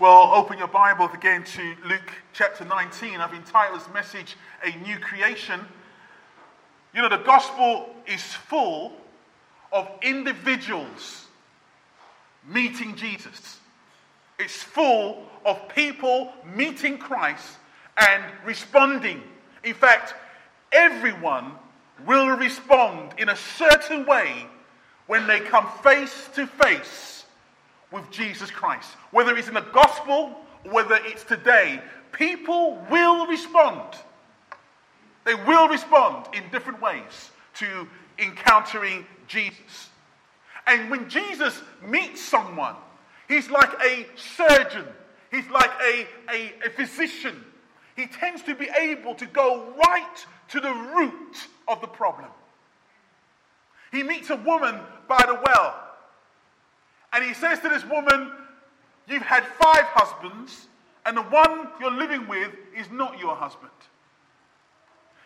Well, 0.00 0.32
open 0.32 0.58
your 0.58 0.68
Bible 0.68 1.10
again 1.12 1.42
to 1.42 1.74
Luke 1.84 2.12
chapter 2.32 2.64
19. 2.64 3.20
I've 3.20 3.34
entitled 3.34 3.80
this 3.80 3.92
message 3.92 4.36
A 4.62 4.70
New 4.78 4.96
Creation. 5.00 5.58
You 6.94 7.02
know, 7.02 7.08
the 7.08 7.24
gospel 7.24 7.96
is 8.06 8.22
full 8.22 8.92
of 9.72 9.90
individuals 10.02 11.26
meeting 12.46 12.94
Jesus, 12.94 13.58
it's 14.38 14.62
full 14.62 15.24
of 15.44 15.68
people 15.68 16.32
meeting 16.54 16.96
Christ 16.96 17.56
and 17.96 18.22
responding. 18.44 19.20
In 19.64 19.74
fact, 19.74 20.14
everyone 20.70 21.50
will 22.06 22.36
respond 22.36 23.14
in 23.18 23.30
a 23.30 23.36
certain 23.36 24.06
way 24.06 24.46
when 25.08 25.26
they 25.26 25.40
come 25.40 25.66
face 25.82 26.28
to 26.36 26.46
face 26.46 27.17
with 27.90 28.10
Jesus 28.10 28.50
Christ. 28.50 28.90
Whether 29.10 29.36
it's 29.36 29.48
in 29.48 29.54
the 29.54 29.60
gospel, 29.72 30.36
whether 30.64 30.96
it's 31.02 31.24
today, 31.24 31.80
people 32.12 32.84
will 32.90 33.26
respond. 33.26 33.94
They 35.24 35.34
will 35.34 35.68
respond 35.68 36.26
in 36.34 36.48
different 36.50 36.80
ways 36.80 37.30
to 37.56 37.88
encountering 38.18 39.06
Jesus. 39.26 39.90
And 40.66 40.90
when 40.90 41.08
Jesus 41.08 41.60
meets 41.82 42.20
someone, 42.20 42.76
he's 43.26 43.50
like 43.50 43.70
a 43.82 44.06
surgeon, 44.16 44.84
he's 45.30 45.48
like 45.48 45.70
a, 45.82 46.06
a, 46.30 46.52
a 46.66 46.70
physician. 46.70 47.44
He 47.96 48.06
tends 48.06 48.42
to 48.44 48.54
be 48.54 48.68
able 48.78 49.14
to 49.16 49.26
go 49.26 49.72
right 49.76 50.26
to 50.48 50.60
the 50.60 50.72
root 50.72 51.36
of 51.66 51.80
the 51.80 51.88
problem. 51.88 52.30
He 53.90 54.02
meets 54.02 54.30
a 54.30 54.36
woman 54.36 54.78
by 55.08 55.24
the 55.26 55.34
well 55.34 55.87
and 57.12 57.24
he 57.24 57.34
says 57.34 57.60
to 57.60 57.68
this 57.68 57.84
woman, 57.84 58.32
You've 59.08 59.22
had 59.22 59.44
five 59.44 59.84
husbands, 59.84 60.66
and 61.06 61.16
the 61.16 61.22
one 61.22 61.68
you're 61.80 61.90
living 61.90 62.28
with 62.28 62.52
is 62.76 62.90
not 62.90 63.18
your 63.18 63.34
husband. 63.34 63.70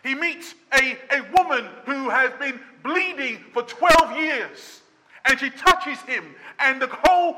He 0.03 0.15
meets 0.15 0.55
a, 0.73 0.97
a 1.11 1.21
woman 1.35 1.67
who 1.85 2.09
has 2.09 2.31
been 2.39 2.59
bleeding 2.83 3.43
for 3.51 3.63
12 3.63 4.17
years, 4.17 4.81
and 5.25 5.37
she 5.37 5.49
touches 5.49 5.99
him, 6.01 6.33
and 6.59 6.81
the 6.81 6.89
whole 7.03 7.37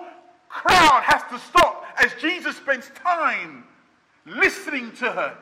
crowd 0.49 1.01
has 1.03 1.23
to 1.31 1.39
stop 1.47 1.83
as 1.97 2.13
Jesus 2.21 2.55
spends 2.57 2.91
time 2.95 3.63
listening 4.25 4.91
to 4.93 5.11
her 5.11 5.37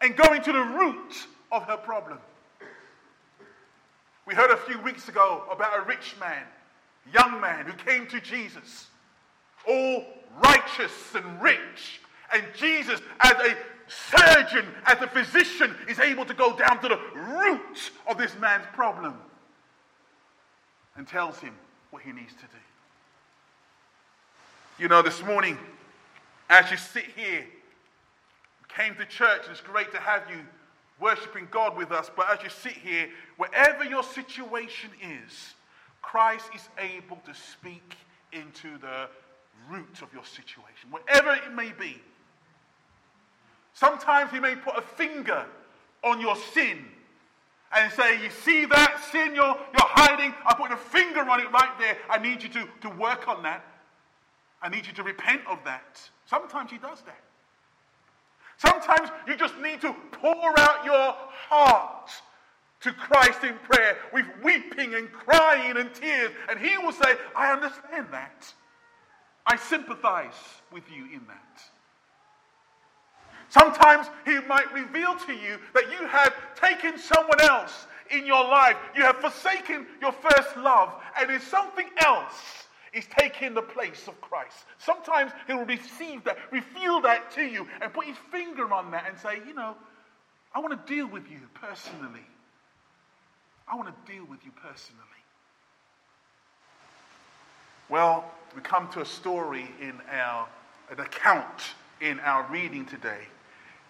and 0.00 0.16
going 0.16 0.42
to 0.42 0.52
the 0.52 0.62
root 0.62 1.26
of 1.50 1.64
her 1.64 1.76
problem. 1.76 2.18
We 4.26 4.34
heard 4.34 4.50
a 4.50 4.56
few 4.56 4.78
weeks 4.80 5.08
ago 5.08 5.44
about 5.50 5.78
a 5.78 5.82
rich 5.82 6.14
man 6.18 6.42
young 7.12 7.40
man 7.40 7.66
who 7.66 7.72
came 7.72 8.06
to 8.08 8.20
Jesus, 8.20 8.86
all 9.68 10.04
righteous 10.42 10.92
and 11.14 11.40
rich. 11.40 12.00
And 12.32 12.44
Jesus, 12.56 13.00
as 13.20 13.32
a 13.32 13.56
surgeon, 13.88 14.66
as 14.84 15.00
a 15.00 15.06
physician, 15.06 15.74
is 15.88 15.98
able 15.98 16.24
to 16.24 16.34
go 16.34 16.56
down 16.56 16.80
to 16.82 16.88
the 16.88 16.98
root 17.14 17.90
of 18.08 18.18
this 18.18 18.36
man's 18.38 18.66
problem 18.72 19.14
and 20.96 21.06
tells 21.06 21.38
him 21.38 21.54
what 21.90 22.02
he 22.02 22.12
needs 22.12 22.32
to 22.34 22.40
do. 22.40 22.58
You 24.78 24.88
know, 24.88 25.02
this 25.02 25.22
morning, 25.22 25.56
as 26.50 26.70
you 26.70 26.76
sit 26.76 27.06
here, 27.16 27.44
came 28.68 28.94
to 28.96 29.06
church, 29.06 29.42
and 29.44 29.52
it's 29.52 29.60
great 29.60 29.90
to 29.92 29.98
have 29.98 30.22
you 30.28 30.36
worshiping 31.00 31.48
God 31.50 31.76
with 31.76 31.92
us, 31.92 32.10
but 32.14 32.30
as 32.30 32.42
you 32.42 32.50
sit 32.50 32.72
here, 32.72 33.08
wherever 33.36 33.84
your 33.84 34.02
situation 34.02 34.90
is, 35.02 35.54
Christ 36.06 36.50
is 36.54 36.68
able 36.78 37.16
to 37.26 37.34
speak 37.34 37.96
into 38.32 38.78
the 38.78 39.08
root 39.68 40.02
of 40.02 40.12
your 40.12 40.24
situation, 40.24 40.88
whatever 40.90 41.34
it 41.34 41.52
may 41.52 41.72
be. 41.72 42.00
Sometimes 43.74 44.30
He 44.30 44.38
may 44.38 44.54
put 44.54 44.78
a 44.78 44.82
finger 44.82 45.44
on 46.04 46.20
your 46.20 46.36
sin 46.36 46.84
and 47.72 47.92
say, 47.92 48.22
You 48.22 48.30
see 48.30 48.66
that 48.66 49.04
sin 49.10 49.34
you're, 49.34 49.44
you're 49.44 49.90
hiding? 49.90 50.32
I'm 50.46 50.56
putting 50.56 50.74
a 50.74 50.80
finger 50.80 51.28
on 51.28 51.40
it 51.40 51.50
right 51.50 51.76
there. 51.80 51.98
I 52.08 52.18
need 52.18 52.40
you 52.40 52.50
to, 52.50 52.68
to 52.82 52.90
work 52.90 53.26
on 53.26 53.42
that. 53.42 53.64
I 54.62 54.68
need 54.68 54.86
you 54.86 54.92
to 54.92 55.02
repent 55.02 55.40
of 55.48 55.58
that. 55.64 56.00
Sometimes 56.26 56.70
He 56.70 56.78
does 56.78 57.02
that. 57.02 57.20
Sometimes 58.58 59.10
you 59.26 59.36
just 59.36 59.58
need 59.58 59.80
to 59.80 59.94
pour 60.12 60.58
out 60.60 60.84
your 60.84 61.16
heart 61.48 62.10
to 62.80 62.92
Christ 62.92 63.42
in 63.44 63.54
prayer 63.70 63.96
with 64.12 64.26
weeping 64.42 64.94
and 64.94 65.10
crying 65.10 65.76
and 65.76 65.92
tears. 65.94 66.30
And 66.48 66.58
he 66.58 66.76
will 66.78 66.92
say, 66.92 67.14
I 67.34 67.52
understand 67.52 68.08
that. 68.12 68.52
I 69.46 69.56
sympathize 69.56 70.34
with 70.72 70.84
you 70.90 71.04
in 71.04 71.20
that. 71.28 71.62
Sometimes 73.48 74.08
he 74.24 74.40
might 74.48 74.72
reveal 74.72 75.16
to 75.16 75.32
you 75.32 75.58
that 75.72 75.84
you 75.90 76.06
have 76.06 76.34
taken 76.56 76.98
someone 76.98 77.40
else 77.40 77.86
in 78.10 78.26
your 78.26 78.44
life. 78.44 78.76
You 78.94 79.02
have 79.02 79.16
forsaken 79.16 79.86
your 80.00 80.12
first 80.12 80.56
love, 80.56 80.94
and 81.18 81.30
it's 81.30 81.46
something 81.46 81.88
else 82.04 82.66
is 82.92 83.06
taking 83.18 83.54
the 83.54 83.62
place 83.62 84.08
of 84.08 84.20
Christ. 84.20 84.64
Sometimes 84.78 85.32
he 85.46 85.54
will 85.54 85.64
receive 85.64 86.24
that, 86.24 86.38
reveal 86.50 87.00
that 87.02 87.30
to 87.32 87.42
you, 87.42 87.66
and 87.80 87.92
put 87.92 88.06
his 88.06 88.16
finger 88.32 88.72
on 88.72 88.90
that 88.90 89.06
and 89.08 89.18
say, 89.18 89.40
you 89.46 89.54
know, 89.54 89.76
I 90.54 90.58
want 90.58 90.86
to 90.86 90.94
deal 90.94 91.06
with 91.06 91.30
you 91.30 91.40
personally. 91.54 92.26
I 93.68 93.74
want 93.74 93.88
to 93.88 94.12
deal 94.12 94.24
with 94.24 94.44
you 94.44 94.52
personally. 94.52 95.02
Well, 97.88 98.24
we 98.54 98.62
come 98.62 98.88
to 98.92 99.00
a 99.00 99.04
story 99.04 99.66
in 99.80 99.94
our, 100.10 100.48
an 100.90 101.00
account 101.00 101.74
in 102.00 102.20
our 102.20 102.46
reading 102.50 102.84
today, 102.86 103.22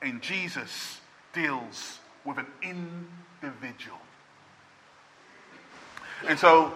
and 0.02 0.22
Jesus 0.22 1.00
deals 1.32 1.98
with 2.24 2.38
an 2.38 2.46
individual. 2.62 3.98
And 6.26 6.38
so, 6.38 6.72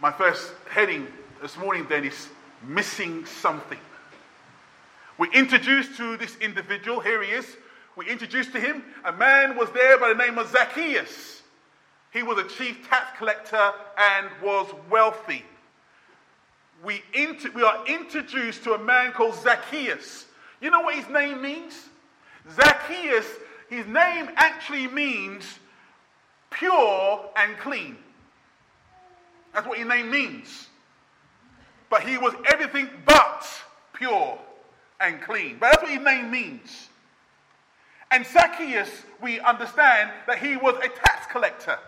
my 0.00 0.12
first 0.12 0.52
heading 0.70 1.08
this 1.42 1.56
morning 1.56 1.86
then 1.88 2.04
is 2.04 2.28
missing 2.62 3.26
something. 3.26 3.78
We're 5.18 5.32
introduced 5.32 5.96
to 5.96 6.16
this 6.16 6.36
individual. 6.40 7.00
Here 7.00 7.22
he 7.22 7.30
is. 7.30 7.56
We're 7.96 8.08
introduced 8.08 8.52
to 8.52 8.60
him. 8.60 8.84
A 9.04 9.12
man 9.12 9.56
was 9.56 9.70
there 9.70 9.98
by 9.98 10.08
the 10.08 10.14
name 10.14 10.38
of 10.38 10.48
Zacchaeus. 10.50 11.35
He 12.16 12.22
was 12.22 12.38
a 12.38 12.48
chief 12.48 12.88
tax 12.88 13.18
collector 13.18 13.72
and 13.98 14.30
was 14.42 14.72
wealthy. 14.88 15.44
We, 16.82 17.02
inter- 17.12 17.50
we 17.54 17.62
are 17.62 17.86
introduced 17.86 18.64
to 18.64 18.72
a 18.72 18.78
man 18.78 19.12
called 19.12 19.34
Zacchaeus. 19.34 20.24
You 20.62 20.70
know 20.70 20.80
what 20.80 20.94
his 20.94 21.06
name 21.10 21.42
means? 21.42 21.74
Zacchaeus, 22.50 23.26
his 23.68 23.84
name 23.84 24.30
actually 24.36 24.88
means 24.88 25.44
pure 26.48 27.28
and 27.36 27.58
clean. 27.58 27.98
That's 29.52 29.66
what 29.66 29.76
his 29.76 29.86
name 29.86 30.10
means. 30.10 30.68
But 31.90 32.00
he 32.00 32.16
was 32.16 32.32
everything 32.50 32.88
but 33.04 33.46
pure 33.92 34.38
and 35.00 35.20
clean. 35.20 35.58
But 35.60 35.72
that's 35.72 35.82
what 35.82 35.92
his 35.92 36.02
name 36.02 36.30
means. 36.30 36.88
And 38.10 38.24
Zacchaeus, 38.24 39.02
we 39.20 39.38
understand 39.40 40.12
that 40.26 40.38
he 40.38 40.56
was 40.56 40.76
a 40.76 40.88
tax 40.88 41.26
collector. 41.30 41.78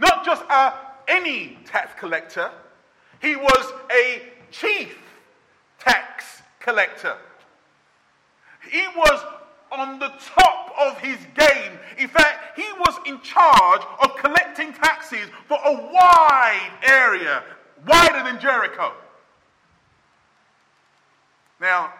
Not 0.00 0.24
just 0.24 0.42
any 1.06 1.58
tax 1.66 1.92
collector, 1.98 2.50
he 3.20 3.36
was 3.36 3.72
a 3.92 4.22
chief 4.50 4.96
tax 5.78 6.42
collector. 6.58 7.16
He 8.70 8.86
was 8.96 9.24
on 9.70 9.98
the 9.98 10.12
top 10.34 10.72
of 10.80 10.98
his 10.98 11.18
game. 11.34 11.72
In 11.98 12.08
fact, 12.08 12.58
he 12.58 12.66
was 12.78 12.98
in 13.06 13.20
charge 13.20 13.82
of 14.02 14.16
collecting 14.16 14.72
taxes 14.72 15.28
for 15.46 15.58
a 15.64 15.72
wide 15.72 16.72
area, 16.82 17.42
wider 17.86 18.24
than 18.24 18.40
Jericho. 18.40 18.92
Now, 21.60 21.92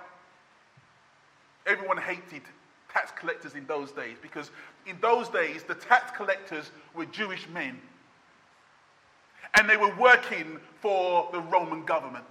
everyone 1.66 1.98
hated 1.98 2.42
tax 2.92 3.12
collectors 3.18 3.54
in 3.54 3.66
those 3.66 3.92
days 3.92 4.16
because 4.20 4.50
in 4.86 4.96
those 5.00 5.28
days 5.28 5.62
the 5.62 5.74
tax 5.74 6.16
collectors 6.16 6.70
were 6.94 7.06
Jewish 7.06 7.48
men 7.48 7.80
and 9.54 9.68
they 9.68 9.76
were 9.76 9.94
working 9.96 10.58
for 10.80 11.28
the 11.32 11.40
Roman 11.40 11.84
government. 11.84 12.24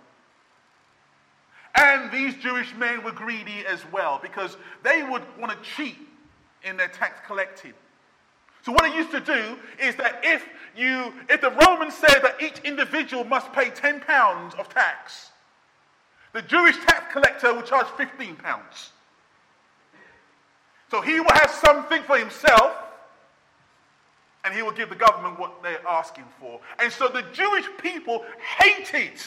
And 1.75 2.11
these 2.11 2.35
Jewish 2.35 2.73
men 2.75 3.03
were 3.03 3.11
greedy 3.11 3.65
as 3.67 3.81
well 3.91 4.19
because 4.21 4.57
they 4.83 5.03
would 5.03 5.21
want 5.39 5.51
to 5.51 5.69
cheat 5.75 5.97
in 6.63 6.77
their 6.77 6.87
tax 6.87 7.19
collecting. 7.25 7.73
So 8.63 8.71
what 8.71 8.83
they 8.83 8.95
used 8.95 9.11
to 9.11 9.21
do 9.21 9.57
is 9.81 9.95
that 9.95 10.21
if 10.23 10.45
you 10.75 11.13
if 11.29 11.41
the 11.41 11.51
Romans 11.51 11.93
said 11.93 12.19
that 12.21 12.41
each 12.41 12.59
individual 12.59 13.23
must 13.23 13.51
pay 13.53 13.69
10 13.69 14.01
pounds 14.01 14.53
of 14.55 14.67
tax, 14.69 15.31
the 16.33 16.41
Jewish 16.41 16.77
tax 16.85 17.11
collector 17.13 17.53
would 17.53 17.65
charge 17.65 17.87
15 17.97 18.35
pounds. 18.35 18.91
So 20.89 21.01
he 21.01 21.19
will 21.19 21.33
have 21.33 21.51
something 21.51 22.01
for 22.03 22.17
himself 22.17 22.75
and 24.43 24.53
he 24.53 24.61
will 24.61 24.71
give 24.71 24.89
the 24.89 24.95
government 24.95 25.39
what 25.39 25.61
they're 25.61 25.85
asking 25.87 26.25
for. 26.39 26.59
And 26.79 26.91
so 26.91 27.07
the 27.07 27.23
Jewish 27.33 27.65
people 27.77 28.25
hated 28.57 29.21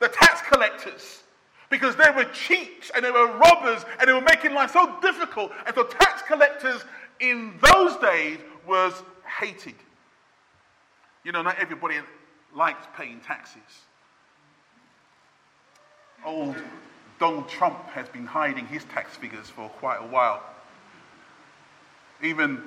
the 0.00 0.08
tax 0.08 0.42
collectors 0.42 1.22
because 1.70 1.96
they 1.96 2.10
were 2.16 2.24
cheats 2.24 2.90
and 2.94 3.04
they 3.04 3.10
were 3.10 3.26
robbers 3.36 3.84
and 4.00 4.08
they 4.08 4.12
were 4.12 4.20
making 4.20 4.54
life 4.54 4.72
so 4.72 4.96
difficult. 5.00 5.52
And 5.66 5.74
so 5.74 5.84
tax 5.84 6.22
collectors 6.22 6.84
in 7.20 7.54
those 7.60 7.96
days 7.98 8.38
was 8.66 9.02
hated. 9.40 9.74
You 11.24 11.32
know, 11.32 11.42
not 11.42 11.58
everybody 11.58 11.96
likes 12.54 12.86
paying 12.96 13.20
taxes. 13.20 13.62
Old 16.24 16.56
Donald 17.20 17.48
Trump 17.48 17.88
has 17.90 18.08
been 18.08 18.26
hiding 18.26 18.66
his 18.66 18.84
tax 18.84 19.16
figures 19.16 19.48
for 19.48 19.68
quite 19.68 19.98
a 19.98 20.06
while. 20.06 20.42
Even 22.22 22.62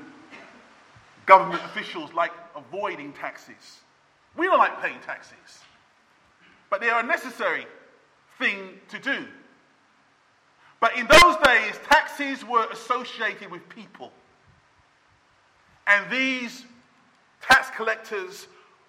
government 1.26 1.62
officials 1.66 2.14
like 2.14 2.32
avoiding 2.56 3.14
taxes. 3.14 3.80
We 4.36 4.46
don't 4.46 4.58
like 4.58 4.82
paying 4.82 5.00
taxes, 5.06 5.60
but 6.70 6.80
they 6.82 6.90
are 6.90 7.02
a 7.02 7.06
necessary 7.06 7.66
thing 8.38 8.80
to 8.90 9.00
do. 9.00 9.26
But 10.80 10.98
in 10.98 11.06
those 11.08 11.36
days, 11.44 11.80
taxes 11.88 12.44
were 12.44 12.66
associated 12.72 13.52
with 13.52 13.68
people. 13.70 14.12
And 15.86 16.10
these 16.10 16.66
tax 17.42 17.70
collectors 17.76 18.48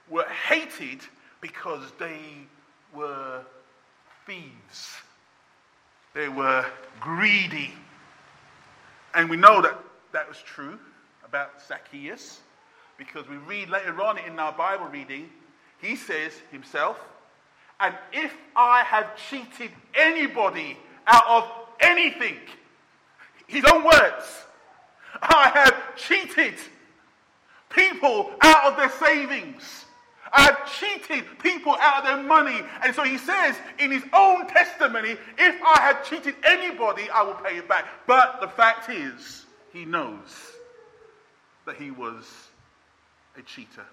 were 0.09 0.26
hated 0.49 1.00
because 1.41 1.93
they 1.99 2.19
were 2.94 3.43
thieves. 4.26 4.97
They 6.14 6.29
were 6.29 6.64
greedy. 7.00 7.73
And 9.14 9.29
we 9.29 9.37
know 9.37 9.61
that 9.61 9.79
that 10.12 10.29
was 10.29 10.38
true 10.38 10.79
about 11.25 11.62
Zacchaeus 11.67 12.41
because 12.99 13.29
we 13.29 13.37
read 13.37 13.69
later 13.69 14.00
on 14.03 14.19
in 14.19 14.38
our 14.38 14.53
Bible 14.53 14.87
reading, 14.87 15.29
he 15.81 15.97
says 15.97 16.32
himself, 16.50 16.99
and 17.81 17.94
if 18.12 18.32
I 18.55 18.85
have 18.85 19.17
cheated 19.17 19.70
anybody 19.94 20.79
out 21.06 21.26
of 21.26 21.50
anything, 21.81 22.37
his 23.49 23.64
own 23.64 23.85
words, 23.85 24.44
I 25.20 25.50
have 25.55 25.97
cheated 25.97 26.55
people 27.70 28.32
out 28.41 28.73
of 28.73 28.76
their 28.76 28.91
savings. 28.91 29.87
I 30.32 30.43
have 30.43 30.73
cheated 30.79 31.25
people 31.41 31.76
out 31.79 31.99
of 31.99 32.05
their 32.05 32.23
money. 32.23 32.62
And 32.82 32.94
so 32.94 33.03
he 33.03 33.19
says 33.19 33.56
in 33.79 33.91
his 33.91 34.05
own 34.14 34.47
testimony, 34.47 35.17
if 35.38 35.62
I 35.62 35.81
have 35.81 36.09
cheated 36.09 36.37
anybody, 36.44 37.11
I 37.11 37.23
will 37.23 37.35
pay 37.35 37.59
it 37.59 37.69
back. 37.69 37.87
But 38.06 38.41
the 38.41 38.49
fact 38.49 38.88
is, 38.88 39.42
he 39.73 39.85
knows 39.85 40.53
that 41.67 41.77
he 41.77 41.91
was 41.91 42.49
a 43.37 43.43
cheater. 43.43 43.87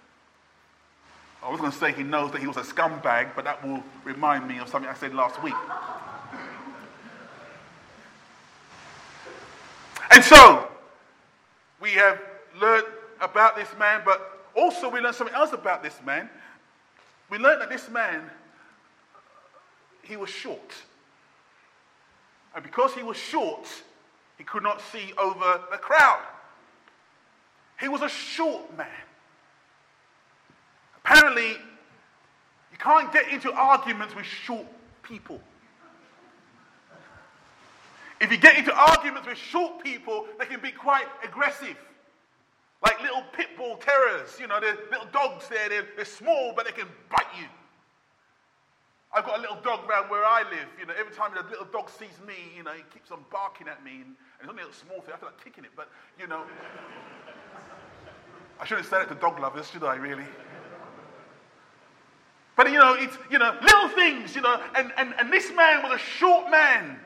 I 1.41 1.49
was 1.49 1.59
going 1.59 1.71
to 1.71 1.77
say 1.77 1.93
he 1.93 2.03
knows 2.03 2.31
that 2.31 2.41
he 2.41 2.47
was 2.47 2.57
a 2.57 2.61
scumbag, 2.61 3.29
but 3.35 3.45
that 3.45 3.65
will 3.65 3.81
remind 4.03 4.47
me 4.47 4.59
of 4.59 4.67
something 4.67 4.89
I 4.89 4.93
said 4.93 5.13
last 5.13 5.41
week. 5.41 5.53
And 10.11 10.23
so, 10.23 10.67
we 11.79 11.91
have 11.91 12.19
learned 12.59 12.87
about 13.21 13.55
this 13.55 13.69
man, 13.77 14.01
but 14.03 14.47
also 14.55 14.89
we 14.89 14.99
learned 14.99 15.15
something 15.15 15.35
else 15.35 15.53
about 15.53 15.81
this 15.81 15.97
man. 16.05 16.29
We 17.29 17.37
learned 17.37 17.61
that 17.61 17.69
this 17.69 17.89
man, 17.89 18.23
he 20.01 20.17
was 20.17 20.29
short. 20.29 20.73
And 22.53 22.63
because 22.63 22.93
he 22.93 23.03
was 23.03 23.15
short, 23.15 23.67
he 24.39 24.45
could 24.45 24.63
not 24.63 24.81
see 24.81 25.13
over 25.17 25.59
the 25.69 25.77
crowd. 25.77 26.23
He 27.79 27.89
was 27.89 28.01
a 28.01 28.09
short 28.09 28.75
man. 28.75 28.87
Apparently, 31.03 31.49
you 32.71 32.77
can't 32.79 33.11
get 33.11 33.27
into 33.29 33.51
arguments 33.51 34.15
with 34.15 34.25
short 34.25 34.65
people. 35.03 35.41
If 38.21 38.31
you 38.31 38.37
get 38.37 38.57
into 38.57 38.73
arguments 38.73 39.27
with 39.27 39.37
short 39.37 39.83
people, 39.83 40.25
they 40.39 40.45
can 40.45 40.61
be 40.61 40.71
quite 40.71 41.07
aggressive. 41.21 41.75
Like 42.81 43.01
little 43.01 43.23
pit 43.33 43.47
bull 43.57 43.75
terriers. 43.75 44.37
You 44.39 44.47
know, 44.47 44.61
they're 44.61 44.77
little 44.89 45.07
dogs 45.11 45.49
there. 45.49 45.67
They're, 45.67 45.87
they're 45.97 46.05
small, 46.05 46.53
but 46.55 46.65
they 46.65 46.71
can 46.71 46.87
bite 47.09 47.27
you. 47.37 47.47
I've 49.11 49.25
got 49.25 49.39
a 49.39 49.41
little 49.41 49.57
dog 49.63 49.89
around 49.89 50.09
where 50.09 50.23
I 50.23 50.43
live. 50.43 50.67
You 50.79 50.85
know, 50.85 50.93
every 50.99 51.13
time 51.15 51.31
the 51.33 51.41
little 51.49 51.65
dog 51.65 51.89
sees 51.89 52.19
me, 52.27 52.35
you 52.55 52.63
know, 52.63 52.73
he 52.73 52.83
keeps 52.93 53.09
on 53.11 53.25
barking 53.31 53.67
at 53.67 53.83
me. 53.83 54.05
And, 54.05 54.05
and 54.05 54.41
it's 54.41 54.49
only 54.49 54.61
a 54.61 54.65
little 54.65 54.79
small 54.79 55.01
thing. 55.01 55.13
I 55.15 55.17
feel 55.17 55.29
like 55.29 55.43
kicking 55.43 55.63
it, 55.63 55.71
but, 55.75 55.89
you 56.19 56.27
know. 56.27 56.43
I 58.59 58.65
shouldn't 58.65 58.87
say 58.87 59.01
it 59.01 59.09
to 59.09 59.15
dog 59.15 59.39
lovers, 59.39 59.69
should 59.71 59.83
I, 59.83 59.95
really? 59.95 60.25
But, 62.55 62.71
you 62.71 62.77
know, 62.77 62.93
it's, 62.93 63.17
you 63.31 63.39
know, 63.39 63.55
little 63.61 63.89
things, 63.89 64.35
you 64.35 64.41
know. 64.41 64.61
And, 64.75 64.91
and, 64.97 65.15
and 65.17 65.33
this 65.33 65.51
man 65.53 65.81
was 65.81 65.93
a 65.93 65.97
short 65.97 66.51
man. 66.51 66.99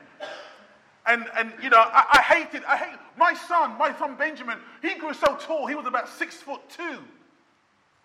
And, 1.06 1.26
and 1.36 1.52
you 1.62 1.70
know, 1.70 1.78
I, 1.78 2.06
I 2.12 2.22
hated, 2.22 2.64
I 2.64 2.76
hate 2.76 2.98
my 3.16 3.34
son, 3.34 3.76
my 3.78 3.96
son 3.98 4.16
Benjamin, 4.16 4.58
he 4.82 4.94
grew 4.94 5.12
so 5.12 5.36
tall, 5.36 5.66
he 5.66 5.74
was 5.74 5.86
about 5.86 6.08
six 6.08 6.36
foot 6.36 6.60
two, 6.68 6.98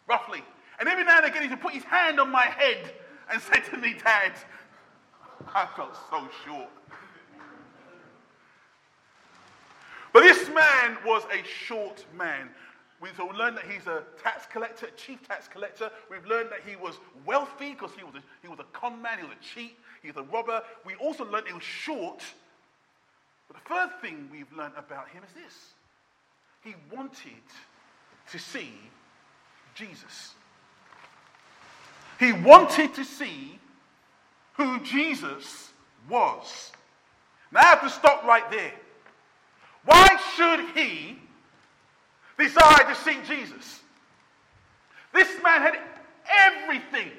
roughly. 0.07 0.43
And 0.79 0.89
every 0.89 1.05
now 1.05 1.17
and 1.17 1.25
again, 1.25 1.43
he 1.43 1.47
would 1.47 1.61
put 1.61 1.73
his 1.73 1.83
hand 1.83 2.19
on 2.19 2.29
my 2.29 2.45
head 2.45 2.93
and 3.31 3.41
said 3.41 3.63
to 3.71 3.77
me, 3.77 3.95
Dad, 4.03 4.33
I 5.53 5.67
felt 5.75 5.95
so 6.09 6.27
short. 6.45 6.69
But 10.11 10.21
this 10.21 10.49
man 10.49 10.97
was 11.05 11.23
a 11.31 11.43
short 11.45 12.05
man. 12.17 12.49
We've 12.99 13.17
learned 13.37 13.57
that 13.57 13.65
he's 13.69 13.87
a 13.87 14.03
tax 14.21 14.45
collector, 14.45 14.87
chief 14.97 15.25
tax 15.25 15.47
collector. 15.47 15.89
We've 16.11 16.25
learned 16.25 16.49
that 16.49 16.59
he 16.65 16.75
was 16.75 16.95
wealthy 17.25 17.73
because 17.73 17.91
he 17.95 18.03
was 18.03 18.15
a, 18.15 18.23
he 18.41 18.49
was 18.49 18.59
a 18.59 18.65
con 18.73 19.01
man, 19.01 19.19
he 19.19 19.23
was 19.23 19.33
a 19.39 19.43
cheat, 19.43 19.77
he 20.01 20.09
was 20.09 20.17
a 20.17 20.23
robber. 20.23 20.61
We 20.85 20.95
also 20.95 21.23
learned 21.29 21.47
he 21.47 21.53
was 21.53 21.63
short 21.63 22.23
but 23.49 23.63
the 23.63 23.73
third 23.73 24.01
thing 24.01 24.29
we've 24.31 24.51
learned 24.55 24.75
about 24.77 25.09
him 25.09 25.23
is 25.23 25.33
this 25.33 25.73
he 26.61 26.75
wanted 26.95 27.43
to 28.31 28.39
see 28.39 28.73
Jesus. 29.73 30.35
He 32.19 32.33
wanted 32.33 32.93
to 32.95 33.05
see 33.05 33.57
who 34.53 34.81
Jesus 34.81 35.71
was. 36.09 36.71
Now 37.51 37.61
I 37.61 37.65
have 37.65 37.81
to 37.81 37.89
stop 37.89 38.23
right 38.25 38.49
there. 38.51 38.73
Why 39.85 40.19
should 40.35 40.59
he 40.75 41.17
desire 42.37 42.89
to 42.89 42.95
see 42.95 43.17
Jesus? 43.25 43.79
This 45.13 45.29
man 45.41 45.61
had 45.61 45.79
everything. 46.37 47.09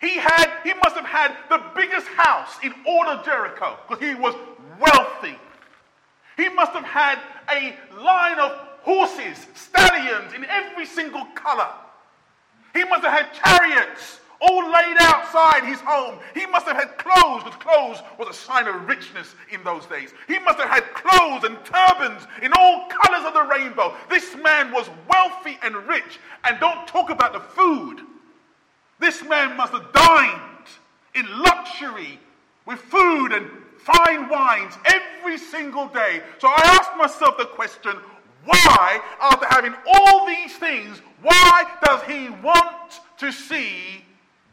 He 0.00 0.16
had, 0.16 0.46
he 0.64 0.72
must 0.74 0.96
have 0.96 1.04
had 1.04 1.36
the 1.48 1.62
biggest 1.76 2.08
house 2.08 2.56
in 2.62 2.74
all 2.86 3.06
of 3.06 3.24
Jericho 3.24 3.78
because 3.86 4.02
he 4.02 4.14
was 4.14 4.34
wealthy. 4.80 5.38
He 6.36 6.48
must 6.48 6.72
have 6.72 6.84
had 6.84 7.18
a 7.52 7.76
line 8.02 8.38
of 8.38 8.50
horses, 8.80 9.46
stallions 9.54 10.32
in 10.32 10.44
every 10.46 10.86
single 10.86 11.24
color. 11.34 11.68
He 12.74 12.84
must 12.84 13.04
have 13.04 13.12
had 13.12 13.32
chariots 13.32 14.20
all 14.42 14.70
laid 14.72 14.96
outside 14.98 15.64
his 15.64 15.80
home. 15.80 16.18
He 16.34 16.46
must 16.46 16.66
have 16.66 16.76
had 16.76 16.98
clothes, 16.98 17.44
because 17.44 17.62
clothes 17.62 17.98
was 18.18 18.28
a 18.28 18.34
sign 18.34 18.66
of 18.66 18.88
richness 18.88 19.34
in 19.52 19.62
those 19.62 19.86
days. 19.86 20.12
He 20.26 20.38
must 20.40 20.58
have 20.58 20.68
had 20.68 20.82
clothes 20.94 21.44
and 21.44 21.56
turbans 21.64 22.26
in 22.42 22.52
all 22.52 22.88
colors 22.88 23.24
of 23.24 23.34
the 23.34 23.44
rainbow. 23.44 23.94
This 24.10 24.34
man 24.36 24.72
was 24.72 24.90
wealthy 25.08 25.58
and 25.62 25.76
rich. 25.86 26.18
And 26.44 26.58
don't 26.58 26.86
talk 26.88 27.10
about 27.10 27.32
the 27.32 27.40
food. 27.40 28.00
This 28.98 29.22
man 29.22 29.56
must 29.56 29.72
have 29.72 29.92
dined 29.92 30.40
in 31.14 31.26
luxury 31.40 32.18
with 32.66 32.80
food 32.80 33.32
and 33.32 33.48
fine 33.78 34.28
wines 34.28 34.74
every 34.84 35.38
single 35.38 35.86
day. 35.86 36.20
So 36.38 36.48
I 36.48 36.78
asked 36.80 36.96
myself 36.96 37.38
the 37.38 37.46
question 37.46 37.92
why, 38.44 39.00
after 39.20 39.46
having 39.46 39.74
all 39.94 40.26
these 40.26 40.56
things, 40.56 41.00
why 41.22 41.64
does 41.84 42.02
he 42.02 42.28
want 42.42 43.00
to 43.18 43.30
see 43.30 44.04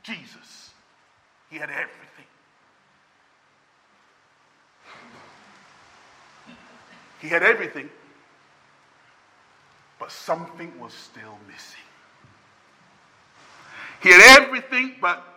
Jesus? 0.03 0.71
He 1.49 1.57
had 1.57 1.69
everything. 1.69 2.25
He 7.21 7.27
had 7.27 7.43
everything, 7.43 7.89
but 9.99 10.11
something 10.11 10.71
was 10.79 10.93
still 10.93 11.37
missing. 11.47 11.79
He 14.01 14.09
had 14.09 14.41
everything, 14.41 14.95
but 15.01 15.28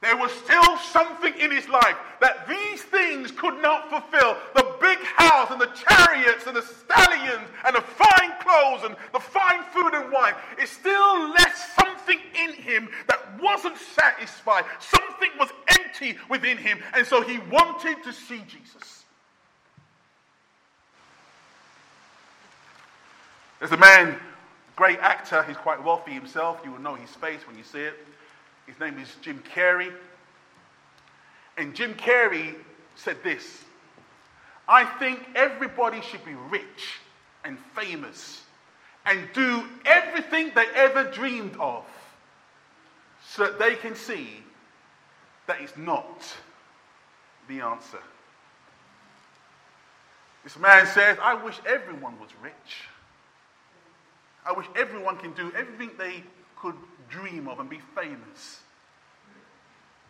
there 0.00 0.16
was 0.16 0.30
still 0.30 0.76
something 0.78 1.34
in 1.40 1.50
his 1.50 1.68
life 1.68 1.96
that 2.20 2.46
these 2.48 2.82
things 2.82 3.32
could 3.32 3.60
not 3.60 3.90
fulfill. 3.90 4.36
The 4.54 4.76
big 4.80 4.98
house 4.98 5.50
and 5.50 5.60
the 5.60 5.70
chariots 5.74 6.46
and 6.46 6.54
the 6.54 6.62
stallions 6.62 7.48
and 7.66 7.74
the 7.74 7.80
fine 7.80 8.32
clothes 8.40 8.84
and 8.84 8.96
the 9.12 9.18
fine 9.18 9.64
food 9.72 9.94
and 9.94 10.12
wine. 10.12 10.34
It 10.56 10.68
still 10.68 11.30
left 11.30 11.74
something 11.80 12.18
in 12.40 12.52
him 12.52 12.88
that 13.08 13.42
wasn't 13.42 13.76
satisfied. 13.76 14.64
Something 14.78 15.30
was 15.36 15.48
empty 15.80 16.16
within 16.30 16.58
him. 16.58 16.78
And 16.94 17.04
so 17.04 17.20
he 17.20 17.38
wanted 17.50 18.04
to 18.04 18.12
see 18.12 18.40
Jesus. 18.46 19.04
There's 23.58 23.72
a 23.72 23.76
man, 23.76 24.16
great 24.76 25.00
actor, 25.00 25.42
he's 25.42 25.56
quite 25.56 25.82
wealthy 25.82 26.12
himself. 26.12 26.60
You 26.64 26.70
will 26.70 26.80
know 26.80 26.94
his 26.94 27.10
face 27.10 27.40
when 27.48 27.58
you 27.58 27.64
see 27.64 27.80
it. 27.80 27.94
His 28.68 28.78
name 28.78 28.98
is 28.98 29.08
Jim 29.22 29.42
Carrey. 29.54 29.92
And 31.56 31.74
Jim 31.74 31.94
Carrey 31.94 32.54
said 32.94 33.16
this 33.24 33.64
I 34.68 34.84
think 34.84 35.20
everybody 35.34 36.02
should 36.02 36.24
be 36.24 36.34
rich 36.34 37.00
and 37.44 37.58
famous 37.74 38.42
and 39.06 39.26
do 39.32 39.64
everything 39.86 40.52
they 40.54 40.66
ever 40.74 41.04
dreamed 41.04 41.56
of 41.58 41.84
so 43.26 43.44
that 43.44 43.58
they 43.58 43.74
can 43.74 43.94
see 43.94 44.42
that 45.46 45.62
is 45.62 45.74
not 45.76 46.22
the 47.48 47.60
answer. 47.60 47.98
This 50.44 50.58
man 50.58 50.86
says, 50.86 51.16
I 51.22 51.34
wish 51.34 51.58
everyone 51.66 52.20
was 52.20 52.28
rich. 52.42 52.52
I 54.44 54.52
wish 54.52 54.66
everyone 54.76 55.16
can 55.16 55.32
do 55.32 55.50
everything 55.56 55.90
they 55.98 56.22
could 56.56 56.74
dream 57.08 57.48
of 57.48 57.60
and 57.60 57.68
be 57.68 57.80
famous. 57.94 58.60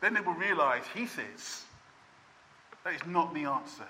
Then 0.00 0.14
they 0.14 0.20
will 0.20 0.34
realize, 0.34 0.82
he 0.94 1.06
says, 1.06 1.64
that 2.84 2.94
is 2.94 3.06
not 3.06 3.34
the 3.34 3.44
answer. 3.44 3.86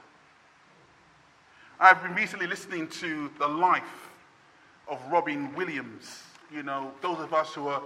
I've 1.81 2.03
been 2.03 2.15
recently 2.15 2.47
listening 2.47 2.88
to 2.88 3.31
the 3.38 3.47
life 3.47 4.11
of 4.88 5.00
Robin 5.11 5.55
Williams. 5.55 6.23
You 6.53 6.62
know, 6.62 6.93
those 7.03 7.19
of 7.21 7.33
us 7.35 7.55
who 7.55 7.69
are 7.69 7.83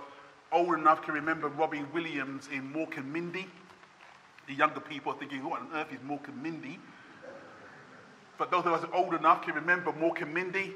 old 0.53 0.75
enough 0.75 1.03
can 1.03 1.15
remember 1.15 1.49
Robin 1.49 1.87
Williams 1.93 2.49
in 2.53 2.73
Mork 2.73 2.97
and 2.97 3.13
Mindy. 3.13 3.47
The 4.47 4.55
younger 4.55 4.81
people 4.81 5.13
are 5.13 5.19
thinking, 5.19 5.45
what 5.45 5.61
on 5.61 5.69
earth 5.75 5.93
is 5.93 5.99
Mork 5.99 6.29
and 6.29 6.43
Mindy? 6.43 6.79
But 8.39 8.51
those 8.51 8.65
of 8.65 8.73
us 8.73 8.85
old 8.93 9.15
enough 9.15 9.43
can 9.43 9.55
remember 9.55 9.93
Mork 9.93 10.23
and 10.23 10.33
Mindy. 10.33 10.75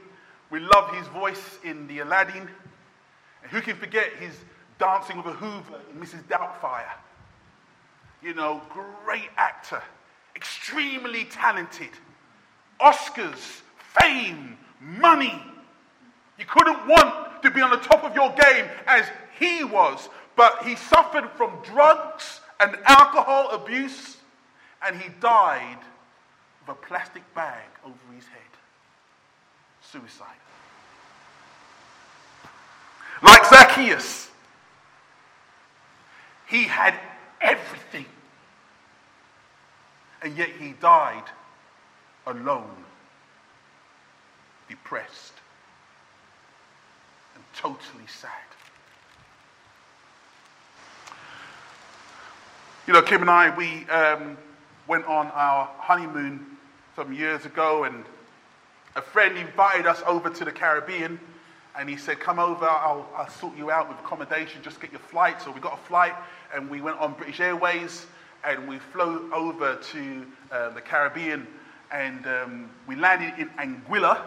We 0.51 0.61
love 0.61 0.95
his 0.95 1.07
voice 1.09 1.59
in 1.65 1.87
the 1.87 2.01
Aladdin. 2.01 2.49
Who 3.51 3.61
can 3.61 3.77
forget 3.77 4.13
his 4.15 4.35
dancing 4.79 5.17
with 5.19 5.27
a 5.27 5.33
Hoover 5.33 5.81
in 5.93 6.01
Mrs. 6.01 6.23
Doubtfire? 6.25 6.93
You 8.23 8.35
know, 8.35 8.61
great 9.05 9.29
actor, 9.37 9.83
extremely 10.35 11.25
talented. 11.25 11.91
Oscars, 12.81 13.63
fame, 14.01 14.59
money. 14.81 15.43
You 16.39 16.45
couldn't 16.45 16.87
want 16.87 17.43
to 17.43 17.51
be 17.51 17.61
on 17.61 17.71
the 17.71 17.77
top 17.77 18.05
of 18.05 18.15
your 18.15 18.31
game 18.31 18.67
as 18.87 19.07
he 19.39 19.65
was, 19.65 20.09
but 20.35 20.63
he 20.65 20.77
suffered 20.77 21.31
from 21.37 21.51
drugs 21.63 22.41
and 22.61 22.77
alcohol 22.85 23.51
abuse, 23.51 24.17
and 24.87 25.01
he 25.01 25.11
died 25.21 25.79
with 26.61 26.77
a 26.77 26.87
plastic 26.87 27.23
bag 27.35 27.65
over 27.85 28.15
his 28.15 28.27
head. 28.27 28.41
Suicide. 29.81 30.27
Like 33.23 33.45
Zacchaeus, 33.57 34.29
he 36.47 36.65
had 36.65 36.95
everything, 37.41 38.05
and 40.21 40.37
yet 40.37 40.51
he 40.51 40.73
died 40.73 41.25
alone, 42.27 42.85
depressed, 44.69 45.33
and 47.35 47.43
totally 47.55 48.07
sad. 48.07 48.31
You 52.87 52.93
know, 52.93 53.01
Kim 53.01 53.23
and 53.23 53.31
I, 53.31 53.57
we 53.57 53.89
um, 53.89 54.37
went 54.87 55.07
on 55.07 55.29
our 55.29 55.71
honeymoon 55.79 56.45
some 56.95 57.11
years 57.11 57.47
ago, 57.47 57.85
and 57.85 58.05
a 58.97 59.01
friend 59.01 59.39
invited 59.39 59.87
us 59.87 60.03
over 60.07 60.29
to 60.29 60.45
the 60.45 60.53
Caribbean. 60.53 61.19
And 61.79 61.89
he 61.89 61.97
said, 61.97 62.21
Come 62.21 62.39
over, 62.39 62.65
I'll, 62.67 63.09
I'll 63.17 63.29
sort 63.29 63.57
you 63.57 63.71
out 63.71 63.89
with 63.89 63.99
accommodation, 63.99 64.63
just 64.63 64.81
get 64.81 64.91
your 64.93 65.01
flight. 65.01 65.43
So 65.43 65.51
we 65.51 65.61
got 65.61 65.75
a 65.75 65.83
flight, 65.89 66.15
and 66.55 66.71
we 66.71 66.81
went 66.81 66.99
on 66.99 67.13
British 67.15 67.41
Airways, 67.41 68.07
and 68.45 68.67
we 68.69 68.79
flew 68.79 69.33
over 69.33 69.77
to 69.77 70.27
uh, 70.51 70.71
the 70.71 70.81
Caribbean, 70.81 71.47
and 71.93 72.27
um, 72.27 72.71
we 72.87 72.97
landed 72.97 73.35
in 73.39 73.49
Anguilla, 73.51 74.23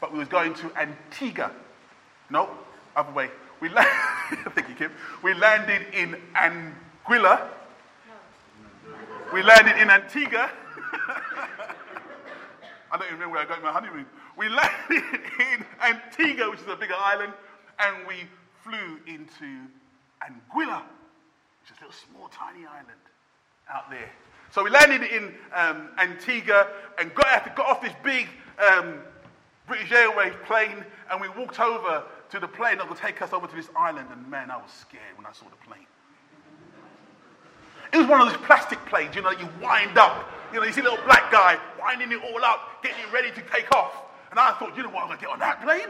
but 0.00 0.12
we 0.12 0.18
was 0.18 0.28
going 0.28 0.54
to 0.54 0.70
Antigua. 0.76 1.50
No, 2.30 2.50
other 2.94 3.12
way. 3.12 3.30
We 3.60 3.68
landed, 3.68 3.92
thank 4.54 4.68
you, 4.68 4.74
Kim. 4.74 4.92
We 5.22 5.34
landed 5.34 5.86
in 5.94 6.16
Anguilla, 6.34 7.48
we 9.32 9.42
landed 9.42 9.80
in 9.80 9.90
Antigua. 9.90 10.50
I 12.90 12.96
don't 12.96 13.06
even 13.06 13.18
remember 13.18 13.34
where 13.34 13.42
I 13.42 13.48
got 13.48 13.62
my 13.62 13.72
honeymoon. 13.72 14.06
We 14.36 14.48
landed 14.62 15.04
in 15.40 15.64
Antigua, 15.82 16.50
which 16.50 16.60
is 16.60 16.68
a 16.68 16.76
bigger 16.76 16.94
island, 16.96 17.32
and 17.78 18.06
we 18.06 18.28
flew 18.62 18.98
into 19.06 19.66
Anguilla, 20.22 20.82
which 21.60 21.70
is 21.70 21.78
a 21.78 21.84
little 21.84 21.92
small, 21.92 22.28
tiny 22.28 22.66
island 22.66 23.04
out 23.72 23.90
there. 23.90 24.10
So 24.50 24.64
we 24.64 24.70
landed 24.70 25.02
in 25.02 25.34
um, 25.54 25.88
Antigua 25.98 26.68
and 26.98 27.14
got, 27.14 27.56
got 27.56 27.66
off 27.66 27.82
this 27.82 27.92
big 28.02 28.28
um, 28.58 29.00
British 29.66 29.90
Airways 29.92 30.32
plane, 30.46 30.84
and 31.10 31.20
we 31.20 31.28
walked 31.30 31.60
over 31.60 32.04
to 32.30 32.40
the 32.40 32.48
plane 32.48 32.78
that 32.78 32.88
would 32.88 32.98
take 32.98 33.20
us 33.22 33.32
over 33.32 33.46
to 33.46 33.56
this 33.56 33.68
island. 33.76 34.08
And 34.12 34.28
man, 34.30 34.50
I 34.50 34.56
was 34.56 34.70
scared 34.70 35.16
when 35.16 35.26
I 35.26 35.32
saw 35.32 35.46
the 35.46 35.66
plane. 35.66 35.86
It 37.92 37.98
was 37.98 38.06
one 38.06 38.20
of 38.20 38.28
those 38.28 38.42
plastic 38.46 38.84
planes, 38.86 39.14
you 39.14 39.22
know, 39.22 39.30
you 39.30 39.48
wind 39.62 39.96
up. 39.98 40.28
You 40.52 40.60
know, 40.60 40.66
you 40.66 40.72
see 40.72 40.80
a 40.80 40.84
little 40.84 41.04
black 41.04 41.30
guy 41.30 41.58
winding 41.80 42.12
it 42.12 42.20
all 42.22 42.44
up, 42.44 42.82
getting 42.82 42.98
it 42.98 43.12
ready 43.12 43.30
to 43.30 43.42
take 43.52 43.70
off. 43.74 43.92
And 44.30 44.40
I 44.40 44.52
thought, 44.52 44.76
you 44.76 44.82
know 44.82 44.90
what, 44.90 45.02
I'm 45.02 45.08
going 45.08 45.18
to 45.18 45.24
get 45.24 45.32
on 45.32 45.38
that 45.40 45.62
plane? 45.62 45.88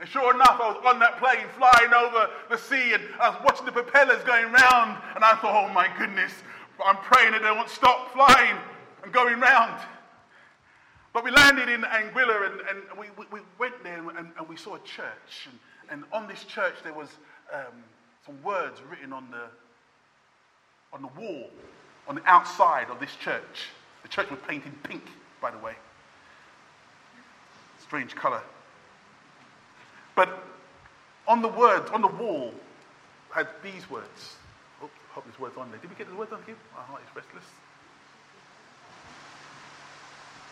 And 0.00 0.08
sure 0.08 0.32
enough, 0.32 0.60
I 0.60 0.68
was 0.68 0.82
on 0.86 1.00
that 1.00 1.18
plane 1.18 1.46
flying 1.56 1.92
over 1.92 2.30
the 2.50 2.56
sea 2.56 2.94
and 2.94 3.02
I 3.20 3.30
was 3.30 3.38
watching 3.44 3.66
the 3.66 3.72
propellers 3.72 4.22
going 4.24 4.52
round. 4.52 4.96
And 5.16 5.24
I 5.24 5.34
thought, 5.36 5.68
oh 5.68 5.72
my 5.72 5.88
goodness, 5.98 6.32
I'm 6.84 6.96
praying 6.98 7.32
that 7.32 7.42
they 7.42 7.50
won't 7.50 7.68
stop 7.68 8.12
flying 8.12 8.56
and 9.02 9.12
going 9.12 9.40
round. 9.40 9.80
But 11.12 11.24
we 11.24 11.30
landed 11.32 11.68
in 11.68 11.82
Anguilla 11.82 12.46
and, 12.46 12.60
and 12.68 12.98
we, 12.98 13.06
we, 13.16 13.24
we, 13.32 13.40
went 13.58 13.82
there 13.82 13.98
and, 13.98 14.30
and, 14.38 14.48
we 14.48 14.56
saw 14.56 14.76
a 14.76 14.80
church. 14.80 15.48
And, 15.50 15.58
and 15.90 16.04
on 16.12 16.28
this 16.28 16.44
church, 16.44 16.74
there 16.84 16.94
was 16.94 17.08
um, 17.52 17.82
some 18.24 18.40
words 18.44 18.80
written 18.88 19.12
on 19.12 19.28
the, 19.30 19.46
on 20.92 21.02
the 21.02 21.08
wall, 21.20 21.50
on 22.06 22.14
the 22.14 22.22
outside 22.24 22.88
of 22.90 23.00
this 23.00 23.14
church. 23.16 23.68
The 24.02 24.08
church 24.08 24.30
was 24.30 24.38
painted 24.48 24.82
pink, 24.82 25.02
by 25.40 25.50
the 25.50 25.58
way. 25.58 25.74
Strange 27.82 28.14
color. 28.14 28.42
But 30.14 30.42
on 31.26 31.42
the 31.42 31.48
words, 31.48 31.90
on 31.90 32.02
the 32.02 32.08
wall, 32.08 32.52
had 33.30 33.48
these 33.62 33.88
words. 33.90 34.36
Oh, 34.82 34.90
hope 35.10 35.26
this 35.26 35.38
word's 35.38 35.56
on 35.56 35.70
there. 35.70 35.78
Did 35.80 35.90
we 35.90 35.96
get 35.96 36.08
the 36.08 36.16
words 36.16 36.32
on 36.32 36.42
here? 36.46 36.56
My 36.74 36.82
heart 36.82 37.02
is 37.02 37.16
restless. 37.16 37.44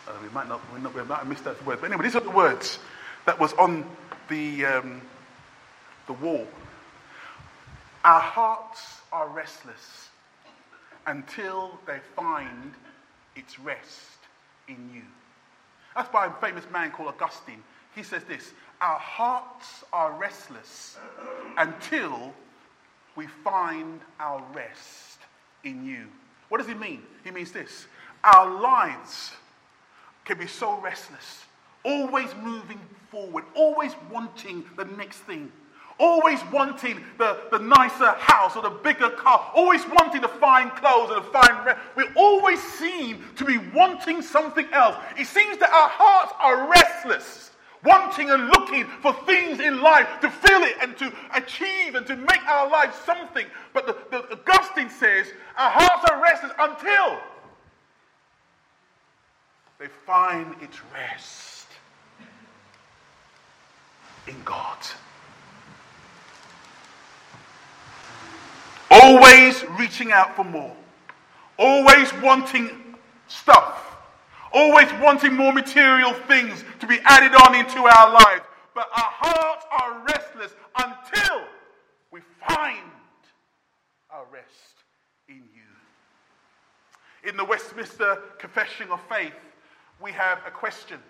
Uh, 0.07 0.13
we 0.23 0.29
might 0.29 0.49
not, 0.49 0.61
we, 0.73 0.81
not, 0.81 0.95
we 0.95 1.03
might 1.03 1.19
have 1.19 1.29
missed 1.29 1.45
that 1.45 1.65
word. 1.67 1.81
But 1.81 1.91
anyway, 1.91 2.05
these 2.05 2.15
are 2.15 2.21
the 2.21 2.31
words 2.31 2.79
that 3.25 3.41
was 3.41 3.53
on 3.55 3.85
the, 4.29 4.65
um, 4.67 5.01
the 6.07 6.13
wall. 6.13 6.47
Our 8.05 8.21
hearts 8.21 9.01
are 9.11 9.29
restless 9.29 10.11
until 11.07 11.79
they 11.87 11.99
find 12.15 12.73
its 13.35 13.59
rest 13.59 14.19
in 14.69 14.91
you. 14.93 15.03
That's 15.95 16.09
by 16.09 16.27
a 16.27 16.33
famous 16.41 16.65
man 16.71 16.91
called 16.91 17.09
Augustine. 17.09 17.63
He 17.95 18.03
says 18.03 18.23
this 18.25 18.53
Our 18.81 18.99
hearts 18.99 19.85
are 19.93 20.13
restless 20.13 20.99
until 21.57 22.33
we 23.17 23.27
find 23.27 24.01
our 24.21 24.43
rest 24.53 25.19
in 25.65 25.85
you. 25.85 26.07
What 26.49 26.59
does 26.59 26.69
he 26.69 26.75
mean? 26.75 27.03
He 27.25 27.31
means 27.31 27.53
this 27.53 27.87
Our 28.23 28.61
lives 28.61 29.33
can 30.25 30.39
be 30.39 30.47
so 30.47 30.79
restless, 30.81 31.45
always 31.85 32.29
moving 32.43 32.81
forward, 33.11 33.45
always 33.55 33.93
wanting 34.13 34.65
the 34.77 34.85
next 34.85 35.19
thing 35.19 35.51
always 35.99 36.41
wanting 36.53 37.03
the, 37.19 37.39
the 37.51 37.59
nicer 37.59 38.13
house 38.19 38.57
or 38.57 38.63
the 38.63 38.71
bigger 38.71 39.11
car, 39.11 39.51
always 39.55 39.83
wanting 39.89 40.21
the 40.21 40.29
fine 40.29 40.71
clothes 40.71 41.11
or 41.11 41.17
the 41.17 41.27
fine. 41.31 41.65
Re- 41.65 41.75
we 41.97 42.05
always 42.15 42.63
seem 42.63 43.25
to 43.37 43.45
be 43.45 43.59
wanting 43.59 44.23
something 44.23 44.67
else. 44.73 44.97
It 45.19 45.27
seems 45.27 45.59
that 45.59 45.71
our 45.71 45.89
hearts 45.89 46.33
are 46.39 46.71
restless, 46.71 47.51
wanting 47.85 48.31
and 48.31 48.49
looking 48.49 48.85
for 49.01 49.13
things 49.25 49.61
in 49.61 49.81
life 49.81 50.09
to 50.21 50.31
fill 50.31 50.63
it 50.63 50.77
and 50.81 50.97
to 50.99 51.13
achieve 51.35 51.95
and 51.95 52.07
to 52.07 52.17
make 52.17 52.47
our 52.47 52.71
lives 52.71 52.97
something. 53.05 53.47
But 53.73 53.87
the, 53.87 53.97
the 54.11 54.39
Augustine 54.39 54.91
says 54.91 55.27
our 55.57 55.71
hearts 55.71 56.11
are 56.11 56.23
restless 56.23 56.53
until 56.59 57.19
they 59.79 59.89
find 60.07 60.55
its 60.63 60.81
rest 60.93 61.67
in 64.27 64.35
God. 64.45 64.79
Always 69.03 69.63
reaching 69.79 70.13
out 70.13 70.35
for 70.35 70.45
more. 70.45 70.75
Always 71.59 72.13
wanting 72.23 72.71
stuff. 73.29 73.97
Always 74.53 74.91
wanting 74.95 75.35
more 75.35 75.53
material 75.53 76.15
things 76.15 76.65
to 76.81 76.87
be 76.87 76.99
added 77.05 77.35
on 77.35 77.55
into 77.55 77.79
our 77.79 78.13
lives. 78.13 78.45
But 78.75 78.89
our 78.97 79.13
hearts 79.13 79.67
are 79.71 80.05
restless 80.07 80.53
until 80.79 81.43
we 82.11 82.21
find 82.49 82.91
our 84.11 84.25
rest 84.33 84.47
in 85.29 85.43
you. 85.55 87.29
in 87.29 87.37
the 87.37 87.45
Westminster 87.45 88.23
Confession 88.39 88.89
of 88.91 89.01
Faith, 89.09 89.35
we 90.01 90.13
have 90.13 90.39
a 90.47 90.51
question. 90.51 91.01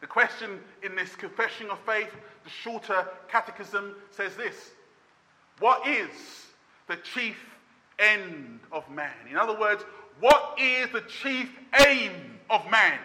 The 0.00 0.06
question 0.06 0.58
in 0.82 0.96
this 0.96 1.14
Confession 1.14 1.70
of 1.70 1.78
Faith, 1.80 2.10
the 2.42 2.50
shorter 2.50 3.06
catechism, 3.28 3.94
says 4.10 4.34
this 4.34 4.70
What 5.60 5.86
is 5.86 6.47
the 6.88 6.96
chief 6.96 7.36
end 7.98 8.60
of 8.72 8.88
man? 8.90 9.12
In 9.30 9.36
other 9.36 9.58
words, 9.58 9.84
what 10.20 10.58
is 10.58 10.90
the 10.90 11.02
chief 11.02 11.50
aim 11.86 12.12
of 12.50 12.68
man? 12.70 12.98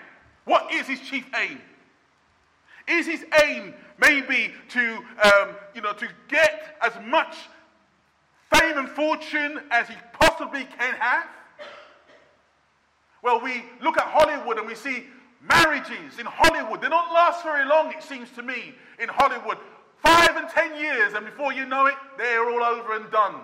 What 0.45 0.71
is 0.73 0.87
his 0.87 0.99
chief 1.01 1.25
aim? 1.35 1.61
Is 2.87 3.05
his 3.05 3.25
aim 3.43 3.73
maybe 3.97 4.53
to, 4.69 4.97
um, 5.23 5.49
you 5.73 5.81
know, 5.81 5.93
to 5.93 6.07
get 6.27 6.77
as 6.81 6.93
much 7.05 7.35
fame 8.51 8.77
and 8.77 8.89
fortune 8.89 9.61
as 9.71 9.87
he 9.87 9.95
possibly 10.13 10.65
can 10.77 10.95
have? 10.95 11.25
Well, 13.21 13.39
we 13.39 13.63
look 13.81 13.97
at 13.97 14.03
Hollywood 14.03 14.57
and 14.57 14.67
we 14.67 14.75
see 14.75 15.05
marriages 15.41 16.19
in 16.19 16.25
Hollywood. 16.25 16.81
They 16.81 16.89
don't 16.89 17.13
last 17.13 17.43
very 17.43 17.65
long, 17.65 17.91
it 17.93 18.03
seems 18.03 18.29
to 18.31 18.43
me, 18.43 18.75
in 18.99 19.07
Hollywood. 19.09 19.57
Five 20.03 20.35
and 20.35 20.49
ten 20.49 20.75
years, 20.77 21.13
and 21.13 21.25
before 21.25 21.53
you 21.53 21.65
know 21.65 21.85
it, 21.85 21.95
they're 22.17 22.49
all 22.49 22.63
over 22.63 22.97
and 22.97 23.09
done. 23.11 23.35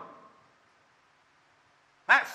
That's 2.10 2.32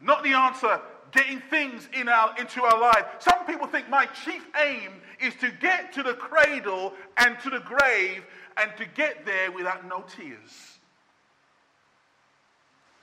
not 0.00 0.22
the 0.22 0.32
answer 0.32 0.80
getting 1.10 1.40
things 1.40 1.88
in 1.92 2.08
our, 2.08 2.34
into 2.38 2.62
our 2.62 2.80
life. 2.80 3.04
Some 3.18 3.44
people 3.46 3.66
think 3.66 3.88
my 3.90 4.06
chief 4.24 4.46
aim 4.64 4.92
is 5.20 5.34
to 5.36 5.50
get 5.50 5.92
to 5.92 6.02
the 6.02 6.14
cradle 6.14 6.94
and 7.18 7.38
to 7.40 7.50
the 7.50 7.60
grave 7.60 8.24
and 8.56 8.72
to 8.78 8.86
get 8.86 9.26
there 9.26 9.52
without 9.52 9.86
no 9.86 10.04
tears. 10.16 10.78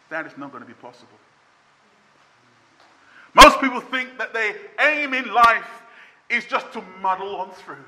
That 0.09 0.25
is 0.25 0.35
not 0.37 0.51
going 0.51 0.63
to 0.63 0.67
be 0.67 0.73
possible. 0.73 1.19
Most 3.35 3.61
people 3.61 3.79
think 3.79 4.17
that 4.17 4.33
their 4.33 4.55
aim 4.79 5.13
in 5.13 5.31
life 5.31 5.69
is 6.29 6.45
just 6.45 6.71
to 6.73 6.83
muddle 6.99 7.35
on 7.35 7.51
through, 7.51 7.85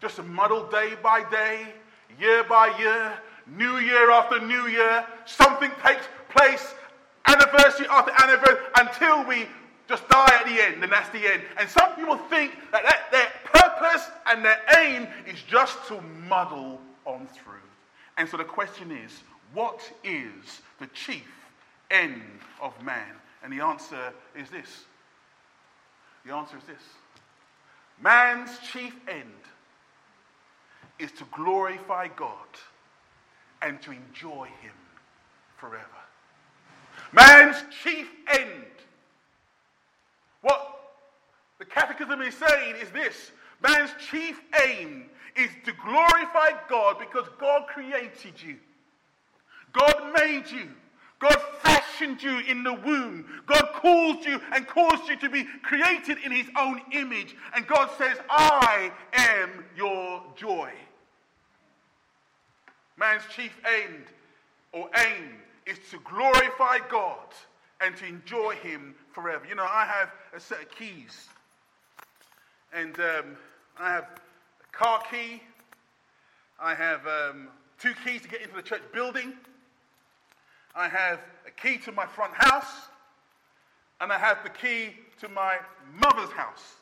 just 0.00 0.16
to 0.16 0.22
muddle 0.22 0.66
day 0.68 0.94
by 1.02 1.28
day, 1.30 1.74
year 2.18 2.42
by 2.44 2.74
year, 2.78 3.12
new 3.46 3.76
year 3.76 4.10
after 4.10 4.40
new 4.40 4.66
year. 4.66 5.06
Something 5.26 5.70
takes 5.84 6.06
place 6.30 6.74
anniversary 7.26 7.86
after 7.90 8.12
anniversary 8.22 8.66
until 8.78 9.24
we 9.26 9.46
just 9.88 10.08
die 10.08 10.40
at 10.40 10.46
the 10.46 10.60
end, 10.60 10.82
and 10.82 10.92
that's 10.92 11.10
the 11.10 11.32
end. 11.32 11.42
And 11.58 11.68
some 11.68 11.94
people 11.94 12.16
think 12.16 12.52
that, 12.72 12.82
that 12.82 13.10
their 13.12 13.28
purpose 13.44 14.08
and 14.26 14.44
their 14.44 14.60
aim 14.78 15.06
is 15.26 15.40
just 15.42 15.86
to 15.88 16.00
muddle 16.28 16.80
on 17.04 17.26
through. 17.26 17.54
And 18.18 18.28
so 18.28 18.36
the 18.36 18.44
question 18.44 18.90
is 18.90 19.22
what 19.52 19.80
is 20.02 20.60
the 20.80 20.86
chief 20.88 21.30
end 21.90 22.22
of 22.60 22.72
man? 22.82 23.12
And 23.42 23.52
the 23.52 23.64
answer 23.64 24.12
is 24.36 24.50
this. 24.50 24.84
The 26.24 26.34
answer 26.34 26.56
is 26.56 26.64
this 26.64 26.82
man's 28.02 28.58
chief 28.58 28.94
end 29.08 29.30
is 30.98 31.12
to 31.12 31.24
glorify 31.32 32.08
God 32.08 32.48
and 33.62 33.80
to 33.82 33.92
enjoy 33.92 34.46
Him 34.60 34.72
forever. 35.56 35.86
Man's 37.12 37.56
chief 37.82 38.08
end. 38.28 38.64
What 40.42 40.80
the 41.58 41.64
Catechism 41.64 42.20
is 42.22 42.34
saying 42.34 42.76
is 42.76 42.90
this 42.90 43.32
man's 43.62 43.90
chief 44.10 44.40
aim 44.64 45.06
is 45.34 45.50
to 45.64 45.72
glorify 45.72 46.50
God 46.68 46.98
because 46.98 47.26
God 47.38 47.66
created 47.66 48.42
you, 48.42 48.56
God 49.72 50.12
made 50.14 50.50
you. 50.50 50.68
God 51.18 51.40
fashioned 51.62 52.22
you 52.22 52.40
in 52.40 52.62
the 52.62 52.74
womb. 52.74 53.24
God 53.46 53.70
called 53.72 54.22
you 54.26 54.38
and 54.52 54.66
caused 54.66 55.08
you 55.08 55.16
to 55.16 55.30
be 55.30 55.44
created 55.62 56.18
in 56.22 56.30
his 56.30 56.46
own 56.58 56.82
image. 56.92 57.34
And 57.54 57.66
God 57.66 57.88
says, 57.96 58.18
I 58.28 58.92
am 59.14 59.64
your 59.74 60.22
joy. 60.36 60.70
Man's 62.98 63.22
chief 63.34 63.58
end 63.64 64.04
or 64.72 64.90
aim 64.94 65.36
is 65.66 65.78
to 65.90 65.98
glorify 65.98 66.78
God 66.88 67.34
and 67.80 67.96
to 67.96 68.06
enjoy 68.06 68.54
Him 68.56 68.94
forever. 69.12 69.44
You 69.48 69.56
know, 69.56 69.66
I 69.68 69.84
have 69.84 70.10
a 70.34 70.40
set 70.40 70.62
of 70.62 70.70
keys, 70.70 71.28
and 72.72 72.98
um, 73.00 73.36
I 73.78 73.90
have 73.90 74.04
a 74.04 74.76
car 74.76 75.02
key, 75.10 75.42
I 76.60 76.74
have 76.74 77.06
um, 77.06 77.48
two 77.78 77.92
keys 78.04 78.22
to 78.22 78.28
get 78.28 78.42
into 78.42 78.54
the 78.54 78.62
church 78.62 78.82
building, 78.92 79.32
I 80.74 80.88
have 80.88 81.20
a 81.46 81.50
key 81.50 81.78
to 81.78 81.92
my 81.92 82.06
front 82.06 82.32
house, 82.34 82.88
and 84.00 84.12
I 84.12 84.18
have 84.18 84.42
the 84.42 84.50
key 84.50 84.94
to 85.20 85.28
my 85.28 85.56
mother's 85.94 86.30
house. 86.32 86.74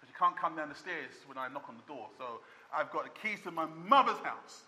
Because 0.00 0.08
you 0.08 0.14
can't 0.18 0.36
come 0.36 0.56
down 0.56 0.70
the 0.70 0.74
stairs 0.74 1.12
when 1.26 1.36
I 1.36 1.48
knock 1.48 1.66
on 1.68 1.76
the 1.76 1.92
door. 1.92 2.08
So 2.18 2.40
I've 2.74 2.90
got 2.90 3.04
the 3.04 3.28
keys 3.28 3.40
to 3.44 3.50
my 3.50 3.66
mother's 3.86 4.18
house. 4.24 4.62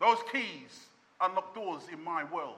Those 0.00 0.18
keys 0.30 0.86
unlock 1.20 1.54
doors 1.54 1.82
in 1.92 2.02
my 2.02 2.24
world. 2.24 2.56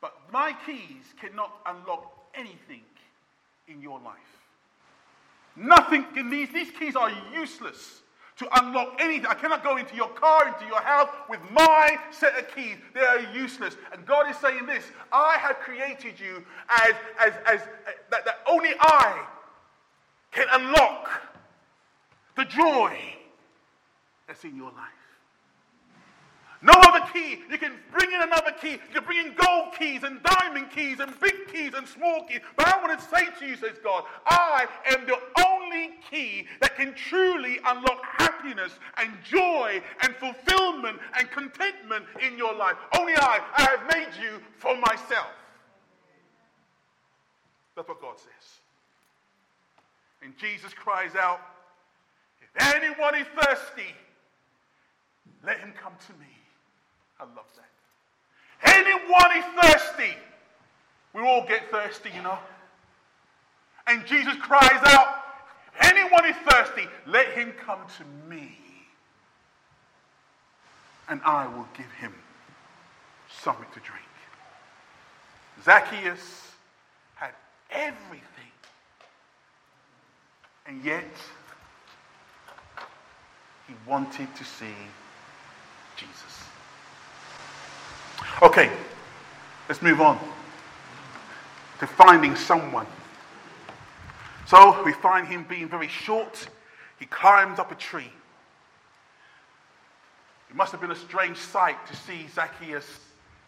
But 0.00 0.14
my 0.32 0.54
keys 0.66 1.14
cannot 1.20 1.52
unlock 1.66 2.12
anything 2.34 2.82
in 3.68 3.80
your 3.80 3.98
life. 4.00 4.16
Nothing, 5.56 6.04
these, 6.30 6.50
these 6.52 6.70
keys 6.70 6.96
are 6.96 7.10
useless 7.34 8.02
to 8.36 8.46
unlock 8.60 8.96
anything. 9.00 9.26
I 9.26 9.34
cannot 9.34 9.64
go 9.64 9.78
into 9.78 9.96
your 9.96 10.10
car, 10.10 10.48
into 10.48 10.66
your 10.66 10.82
house 10.82 11.08
with 11.28 11.40
my 11.50 11.98
set 12.10 12.38
of 12.38 12.54
keys. 12.54 12.76
They 12.94 13.00
are 13.00 13.20
useless. 13.34 13.76
And 13.92 14.04
God 14.04 14.30
is 14.30 14.36
saying 14.36 14.66
this 14.66 14.84
I 15.10 15.38
have 15.38 15.56
created 15.56 16.20
you 16.20 16.44
as, 16.68 16.94
as, 17.18 17.32
as 17.46 17.60
uh, 17.60 17.92
that, 18.10 18.24
that 18.26 18.40
only 18.46 18.70
I 18.78 19.26
can 20.32 20.46
unlock 20.52 21.08
the 22.36 22.44
joy 22.44 22.98
that's 24.26 24.44
in 24.44 24.54
your 24.54 24.70
life. 24.72 25.05
No 26.66 26.72
other 26.74 27.06
key. 27.12 27.38
You 27.48 27.58
can 27.58 27.74
bring 27.96 28.12
in 28.12 28.22
another 28.22 28.50
key. 28.50 28.72
You 28.72 28.94
can 28.94 29.04
bring 29.04 29.24
in 29.24 29.34
gold 29.34 29.74
keys 29.78 30.02
and 30.02 30.20
diamond 30.24 30.68
keys 30.74 30.98
and 30.98 31.12
big 31.20 31.46
keys 31.52 31.74
and 31.76 31.86
small 31.86 32.24
keys. 32.26 32.40
But 32.56 32.66
I 32.66 32.82
want 32.84 32.98
to 32.98 33.06
say 33.06 33.26
to 33.38 33.46
you, 33.46 33.54
says 33.56 33.76
God, 33.84 34.02
I 34.26 34.66
am 34.90 35.06
the 35.06 35.16
only 35.46 35.90
key 36.10 36.46
that 36.60 36.74
can 36.74 36.92
truly 36.94 37.60
unlock 37.64 38.02
happiness 38.18 38.72
and 38.96 39.12
joy 39.22 39.80
and 40.02 40.16
fulfillment 40.16 40.98
and 41.16 41.30
contentment 41.30 42.04
in 42.20 42.36
your 42.36 42.54
life. 42.54 42.74
Only 42.98 43.12
I. 43.14 43.40
I 43.56 43.62
have 43.62 43.94
made 43.94 44.20
you 44.20 44.40
for 44.58 44.76
myself. 44.76 45.30
That's 47.76 47.88
what 47.88 48.00
God 48.00 48.18
says. 48.18 48.60
And 50.20 50.36
Jesus 50.36 50.74
cries 50.74 51.14
out, 51.14 51.40
If 52.42 52.74
anyone 52.74 53.14
is 53.14 53.26
thirsty, 53.38 53.94
let 55.44 55.60
him 55.60 55.72
come 55.80 55.92
to 56.08 56.12
me. 56.14 56.35
I 57.18 57.24
love 57.24 57.46
that. 57.56 58.76
Anyone 58.76 59.36
is 59.36 59.44
thirsty. 59.62 60.14
We 61.12 61.22
all 61.22 61.46
get 61.46 61.70
thirsty, 61.70 62.10
you 62.14 62.22
know. 62.22 62.38
And 63.86 64.04
Jesus 64.06 64.34
cries 64.36 64.80
out, 64.84 65.22
anyone 65.80 66.26
is 66.26 66.36
thirsty, 66.48 66.86
let 67.06 67.28
him 67.28 67.52
come 67.64 67.78
to 67.98 68.28
me. 68.28 68.58
And 71.08 71.20
I 71.24 71.46
will 71.46 71.68
give 71.76 71.90
him 71.92 72.12
something 73.42 73.66
to 73.74 73.80
drink. 73.80 74.02
Zacchaeus 75.64 76.50
had 77.14 77.30
everything. 77.70 78.24
And 80.66 80.84
yet, 80.84 81.04
he 83.68 83.74
wanted 83.86 84.34
to 84.34 84.44
see 84.44 84.74
Jesus. 85.96 86.46
Okay, 88.42 88.70
let's 89.68 89.82
move 89.82 90.00
on 90.00 90.18
to 91.80 91.86
finding 91.86 92.36
someone. 92.36 92.86
So 94.46 94.82
we 94.84 94.92
find 94.92 95.26
him 95.26 95.44
being 95.48 95.68
very 95.68 95.88
short. 95.88 96.48
He 96.98 97.06
climbs 97.06 97.58
up 97.58 97.72
a 97.72 97.74
tree. 97.74 98.10
It 100.48 100.54
must 100.56 100.72
have 100.72 100.80
been 100.80 100.92
a 100.92 100.96
strange 100.96 101.36
sight 101.36 101.84
to 101.88 101.96
see 101.96 102.26
Zacchaeus 102.32 103.00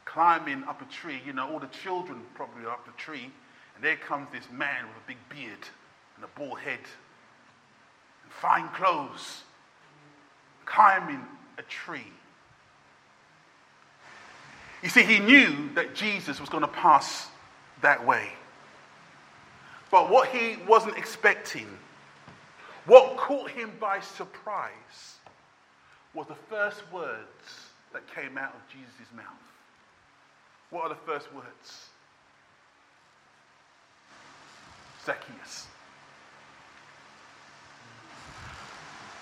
climbing 0.04 0.64
up 0.64 0.82
a 0.82 0.92
tree. 0.92 1.20
You 1.24 1.32
know, 1.32 1.48
all 1.50 1.60
the 1.60 1.68
children 1.68 2.22
probably 2.34 2.64
are 2.64 2.72
up 2.72 2.84
the 2.84 2.92
tree. 2.92 3.30
And 3.76 3.84
there 3.84 3.96
comes 3.96 4.26
this 4.32 4.44
man 4.50 4.86
with 4.86 4.96
a 4.96 5.06
big 5.06 5.18
beard 5.28 5.68
and 6.16 6.24
a 6.24 6.28
bald 6.38 6.58
head 6.58 6.80
and 8.24 8.32
fine 8.32 8.68
clothes, 8.70 9.42
climbing 10.64 11.24
a 11.58 11.62
tree. 11.62 12.12
You 14.82 14.88
see, 14.88 15.02
he 15.02 15.18
knew 15.18 15.70
that 15.74 15.94
Jesus 15.94 16.40
was 16.40 16.48
going 16.48 16.62
to 16.62 16.68
pass 16.68 17.28
that 17.82 18.04
way. 18.06 18.30
But 19.90 20.10
what 20.10 20.28
he 20.28 20.56
wasn't 20.68 20.96
expecting, 20.96 21.66
what 22.86 23.16
caught 23.16 23.50
him 23.50 23.72
by 23.80 24.00
surprise, 24.00 25.16
was 26.14 26.26
the 26.26 26.36
first 26.48 26.82
words 26.92 27.18
that 27.92 28.02
came 28.14 28.38
out 28.38 28.54
of 28.54 28.60
Jesus' 28.70 29.12
mouth. 29.14 29.24
What 30.70 30.84
are 30.84 30.88
the 30.90 31.00
first 31.06 31.32
words? 31.34 31.88
Zacchaeus. 35.04 35.66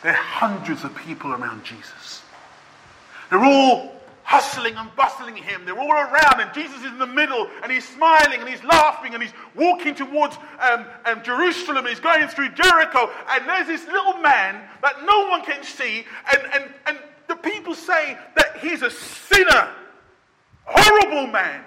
There 0.02 0.12
are 0.12 0.16
hundreds 0.16 0.84
of 0.84 0.94
people 0.96 1.32
around 1.32 1.64
Jesus. 1.64 2.22
They're 3.30 3.44
all 3.44 3.95
hustling 4.26 4.74
and 4.74 4.94
bustling 4.96 5.36
him. 5.36 5.64
They're 5.64 5.78
all 5.78 5.92
around, 5.92 6.40
and 6.40 6.52
Jesus 6.52 6.78
is 6.78 6.86
in 6.86 6.98
the 6.98 7.06
middle, 7.06 7.48
and 7.62 7.70
he's 7.70 7.88
smiling 7.88 8.40
and 8.40 8.48
he's 8.48 8.62
laughing 8.64 9.14
and 9.14 9.22
he's 9.22 9.32
walking 9.54 9.94
towards 9.94 10.36
um, 10.58 10.84
um, 11.04 11.22
Jerusalem. 11.22 11.78
And 11.78 11.88
he's 11.88 12.00
going 12.00 12.26
through 12.26 12.50
Jericho, 12.50 13.08
and 13.30 13.48
there's 13.48 13.68
this 13.68 13.86
little 13.86 14.18
man 14.18 14.60
that 14.82 15.04
no 15.06 15.28
one 15.28 15.44
can 15.44 15.62
see, 15.62 16.04
and, 16.32 16.42
and, 16.52 16.74
and 16.86 16.98
the 17.28 17.36
people 17.36 17.74
say 17.74 18.18
that 18.36 18.56
he's 18.58 18.82
a 18.82 18.90
sinner, 18.90 19.70
horrible 20.64 21.28
man. 21.28 21.62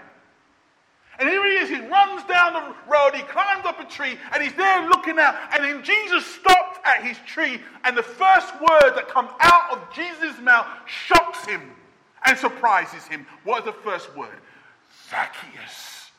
And 1.17 1.29
here 1.29 1.45
he 1.45 1.63
is, 1.63 1.69
he 1.69 1.79
runs 1.87 2.23
down 2.25 2.53
the 2.53 2.75
road, 2.91 3.11
he 3.13 3.23
climbs 3.23 3.65
up 3.65 3.79
a 3.79 3.85
tree, 3.85 4.17
and 4.33 4.43
he's 4.43 4.53
there 4.55 4.85
looking 4.89 5.17
out. 5.17 5.35
And 5.53 5.63
then 5.63 5.81
Jesus 5.81 6.25
stopped 6.25 6.85
at 6.85 7.05
his 7.05 7.17
tree, 7.25 7.61
and 7.85 7.95
the 7.95 8.03
first 8.03 8.53
word 8.59 8.95
that 8.95 9.07
comes 9.07 9.29
out 9.39 9.71
of 9.71 9.93
Jesus' 9.93 10.39
mouth 10.41 10.67
shocks 10.85 11.45
him 11.45 11.61
and 12.25 12.37
surprises 12.37 13.05
him. 13.07 13.25
What 13.43 13.59
is 13.59 13.65
the 13.65 13.73
first 13.73 14.15
word? 14.15 14.39
Zacchaeus. 15.09 16.11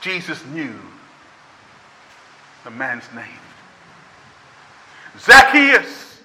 Jesus 0.00 0.44
knew 0.46 0.74
the 2.64 2.70
man's 2.70 3.04
name. 3.14 3.26
Zacchaeus, 5.18 6.20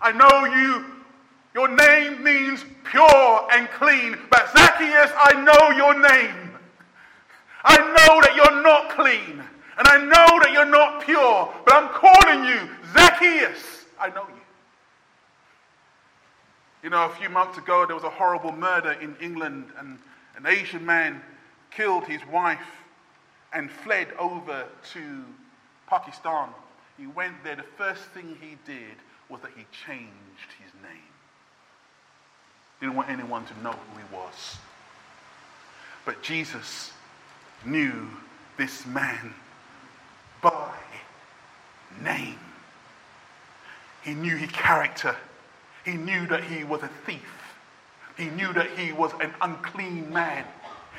I 0.00 0.12
know 0.12 0.44
you, 0.44 0.84
your 1.54 1.68
name 1.68 2.22
means 2.22 2.64
pure 2.84 3.48
and 3.52 3.68
clean, 3.70 4.16
but 4.30 4.50
Zacchaeus, 4.56 5.10
I 5.16 5.42
know 5.42 5.76
your 5.76 5.94
name. 5.94 6.58
I 7.64 7.76
know 7.76 8.20
that 8.22 8.34
you're 8.36 8.62
not 8.62 8.90
clean. 8.90 9.42
And 9.78 9.86
I 9.86 9.98
know 9.98 10.40
that 10.42 10.50
you're 10.52 10.66
not 10.66 11.04
pure, 11.04 11.54
but 11.64 11.72
I'm 11.72 11.88
calling 11.90 12.44
you 12.44 12.68
Zacchaeus. 12.92 13.84
I 13.98 14.08
know 14.08 14.26
you. 14.28 14.34
You 16.82 16.90
know, 16.90 17.06
a 17.06 17.14
few 17.14 17.28
months 17.28 17.58
ago, 17.58 17.86
there 17.86 17.94
was 17.94 18.04
a 18.04 18.10
horrible 18.10 18.52
murder 18.52 18.92
in 18.92 19.16
England, 19.20 19.66
and 19.78 19.98
an 20.36 20.46
Asian 20.46 20.84
man 20.84 21.22
killed 21.70 22.04
his 22.04 22.20
wife 22.26 22.58
and 23.52 23.70
fled 23.70 24.08
over 24.18 24.64
to 24.92 25.24
Pakistan. 25.86 26.48
He 26.96 27.06
went 27.06 27.42
there. 27.44 27.56
The 27.56 27.62
first 27.76 28.02
thing 28.14 28.36
he 28.40 28.56
did 28.66 28.96
was 29.28 29.40
that 29.42 29.52
he 29.56 29.64
changed 29.86 30.52
his 30.60 30.72
name. 30.82 31.02
Didn't 32.80 32.96
want 32.96 33.10
anyone 33.10 33.44
to 33.46 33.62
know 33.62 33.72
who 33.72 33.98
he 33.98 34.14
was. 34.14 34.58
But 36.04 36.22
Jesus 36.22 36.92
knew 37.64 38.08
this 38.56 38.86
man 38.86 39.34
by 40.42 40.72
name. 42.02 42.38
He 44.02 44.14
knew 44.14 44.36
his 44.36 44.50
character. 44.50 45.16
He 45.84 45.94
knew 45.94 46.26
that 46.28 46.44
he 46.44 46.64
was 46.64 46.82
a 46.82 46.90
thief. 47.06 47.54
He 48.16 48.26
knew 48.26 48.52
that 48.52 48.70
he 48.70 48.92
was 48.92 49.12
an 49.20 49.32
unclean 49.40 50.12
man. 50.12 50.44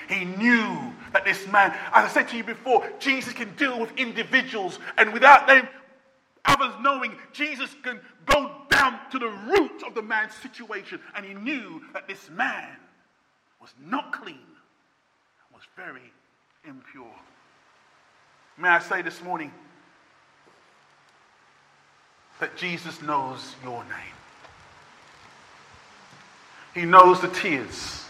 He 0.08 0.25
knew 0.25 0.93
that 1.13 1.25
this 1.25 1.47
man, 1.47 1.71
as 1.93 2.06
I 2.06 2.08
said 2.08 2.28
to 2.30 2.38
you 2.38 2.43
before, 2.43 2.88
Jesus 2.99 3.34
can 3.34 3.54
deal 3.56 3.80
with 3.80 3.91
individuals, 3.97 4.80
and 4.97 5.13
without 5.13 5.45
them, 5.45 5.67
others 6.45 6.73
knowing, 6.82 7.15
Jesus 7.32 7.75
can 7.84 7.99
go 8.25 8.52
down 8.69 8.99
to 9.12 9.19
the 9.19 9.30
root 9.30 9.84
of 9.86 9.93
the 9.93 10.02
man's 10.02 10.34
situation. 10.36 10.99
And 11.15 11.25
he 11.25 11.34
knew 11.34 11.82
that 11.93 12.08
this 12.08 12.30
man 12.30 12.69
was 13.62 13.71
not 13.86 14.12
clean, 14.13 14.38
was 15.54 15.63
very 15.75 16.12
impure. 16.65 17.13
May 18.59 18.67
I 18.67 18.79
say 18.79 19.01
this 19.01 19.23
morning 19.23 19.53
that 22.41 22.57
Jesus 22.57 23.01
knows 23.01 23.55
your 23.63 23.83
name. 23.85 24.15
He 26.75 26.83
knows 26.83 27.21
the 27.21 27.29
tears 27.29 28.03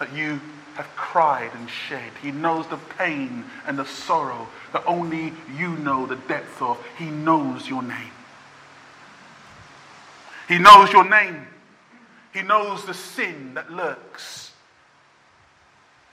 that 0.00 0.12
you 0.12 0.40
have 0.74 0.88
cried 0.96 1.50
and 1.54 1.70
shed. 1.70 2.10
He 2.20 2.32
knows 2.32 2.66
the 2.66 2.78
pain 2.98 3.44
and 3.68 3.78
the 3.78 3.84
sorrow 3.84 4.48
that 4.72 4.82
only 4.84 5.32
you 5.56 5.76
know 5.76 6.06
the 6.06 6.16
depth 6.16 6.60
of. 6.60 6.84
He 6.98 7.06
knows 7.06 7.68
your 7.68 7.84
name. 7.84 8.12
He 10.48 10.58
knows 10.58 10.92
your 10.92 11.08
name. 11.08 11.46
He 12.32 12.42
knows 12.42 12.84
the 12.84 12.94
sin 12.94 13.54
that 13.54 13.70
lurks 13.70 14.50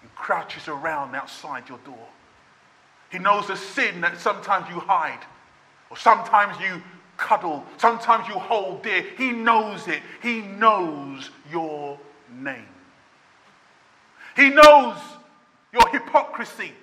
and 0.04 0.14
crouches 0.14 0.68
around 0.68 1.16
outside 1.16 1.68
your 1.68 1.80
door. 1.80 2.08
He 3.12 3.20
knows 3.20 3.48
the 3.48 3.56
sin 3.56 4.02
that 4.02 4.20
sometimes 4.20 4.70
you 4.70 4.80
hide, 4.80 5.24
or 5.90 5.98
sometimes 5.98 6.60
you 6.60 6.82
cuddle, 7.16 7.64
sometimes 7.78 8.28
you 8.28 8.36
hold 8.36 8.84
dear. 8.84 9.04
He 9.18 9.32
knows 9.32 9.88
it. 9.88 10.02
He 10.22 10.42
knows 10.42 11.30
your 11.52 12.00
name. 12.32 12.68
He 14.36 14.50
knows 14.50 14.98
your 15.74 15.88
hypocrisy. 15.90 16.74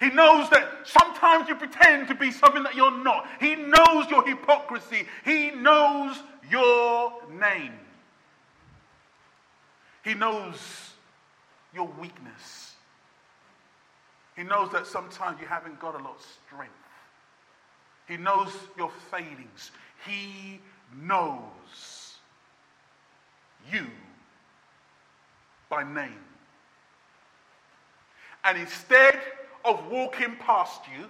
He 0.00 0.08
knows 0.08 0.48
that 0.48 0.66
sometimes 0.84 1.48
you 1.48 1.54
pretend 1.54 2.08
to 2.08 2.14
be 2.14 2.30
something 2.30 2.62
that 2.62 2.74
you're 2.74 2.90
not. 3.04 3.28
He 3.38 3.54
knows 3.54 4.08
your 4.08 4.26
hypocrisy. 4.26 5.06
He 5.24 5.50
knows 5.50 6.16
your 6.50 7.12
name. 7.38 7.74
He 10.02 10.14
knows 10.14 10.56
your 11.74 11.86
weakness. 12.00 12.69
He 14.40 14.46
knows 14.46 14.72
that 14.72 14.86
sometimes 14.86 15.38
you 15.38 15.46
haven't 15.46 15.78
got 15.80 15.94
a 15.94 16.02
lot 16.02 16.16
of 16.16 16.26
strength. 16.46 16.72
He 18.08 18.16
knows 18.16 18.48
your 18.74 18.90
failings. 19.10 19.70
He 20.06 20.62
knows 20.96 22.14
you 23.70 23.84
by 25.68 25.82
name. 25.82 26.24
And 28.42 28.56
instead 28.56 29.20
of 29.62 29.86
walking 29.90 30.36
past 30.36 30.80
you, 30.96 31.04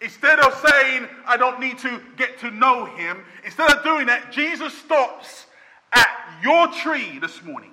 instead 0.00 0.38
of 0.38 0.54
saying, 0.68 1.08
I 1.26 1.36
don't 1.36 1.58
need 1.58 1.78
to 1.78 2.00
get 2.16 2.38
to 2.38 2.52
know 2.52 2.84
him, 2.84 3.24
instead 3.44 3.72
of 3.72 3.82
doing 3.82 4.06
that, 4.06 4.30
Jesus 4.30 4.72
stops 4.78 5.46
at 5.92 6.38
your 6.40 6.68
tree 6.68 7.18
this 7.18 7.42
morning. 7.42 7.72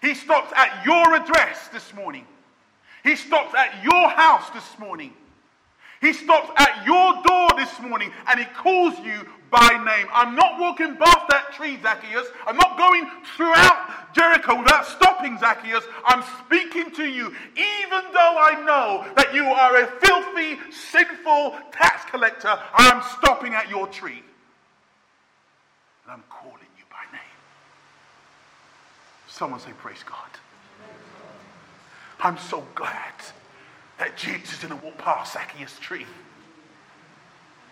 He 0.00 0.14
stops 0.14 0.52
at 0.54 0.86
your 0.86 1.16
address 1.16 1.66
this 1.72 1.92
morning. 1.92 2.24
He 3.08 3.16
stops 3.16 3.54
at 3.54 3.82
your 3.82 4.10
house 4.10 4.50
this 4.50 4.78
morning. 4.78 5.14
He 6.02 6.12
stops 6.12 6.50
at 6.58 6.84
your 6.84 7.14
door 7.24 7.48
this 7.56 7.80
morning 7.80 8.12
and 8.28 8.38
he 8.38 8.44
calls 8.44 8.98
you 8.98 9.26
by 9.50 9.82
name. 9.82 10.08
I'm 10.12 10.34
not 10.34 10.60
walking 10.60 10.94
past 10.94 11.26
that 11.30 11.54
tree, 11.54 11.78
Zacchaeus. 11.80 12.26
I'm 12.46 12.58
not 12.58 12.76
going 12.76 13.08
throughout 13.34 14.12
Jericho 14.14 14.58
without 14.58 14.84
stopping, 14.84 15.38
Zacchaeus. 15.38 15.84
I'm 16.04 16.22
speaking 16.44 16.90
to 16.96 17.04
you, 17.04 17.28
even 17.56 18.02
though 18.12 18.36
I 18.36 18.62
know 18.66 19.10
that 19.16 19.32
you 19.32 19.46
are 19.46 19.80
a 19.80 19.86
filthy, 20.02 20.58
sinful 20.70 21.56
tax 21.72 22.04
collector. 22.10 22.60
I'm 22.74 23.02
stopping 23.16 23.54
at 23.54 23.70
your 23.70 23.86
tree. 23.86 24.22
And 26.04 26.12
I'm 26.12 26.24
calling 26.28 26.68
you 26.76 26.84
by 26.90 27.10
name. 27.10 27.22
Someone 29.28 29.60
say, 29.60 29.72
Praise 29.78 30.04
God. 30.04 30.28
I'm 32.20 32.38
so 32.38 32.66
glad 32.74 33.14
that 33.98 34.16
Jesus 34.16 34.60
didn't 34.60 34.82
walk 34.82 34.98
past 34.98 35.34
Zacchaeus' 35.34 35.78
tree. 35.78 36.06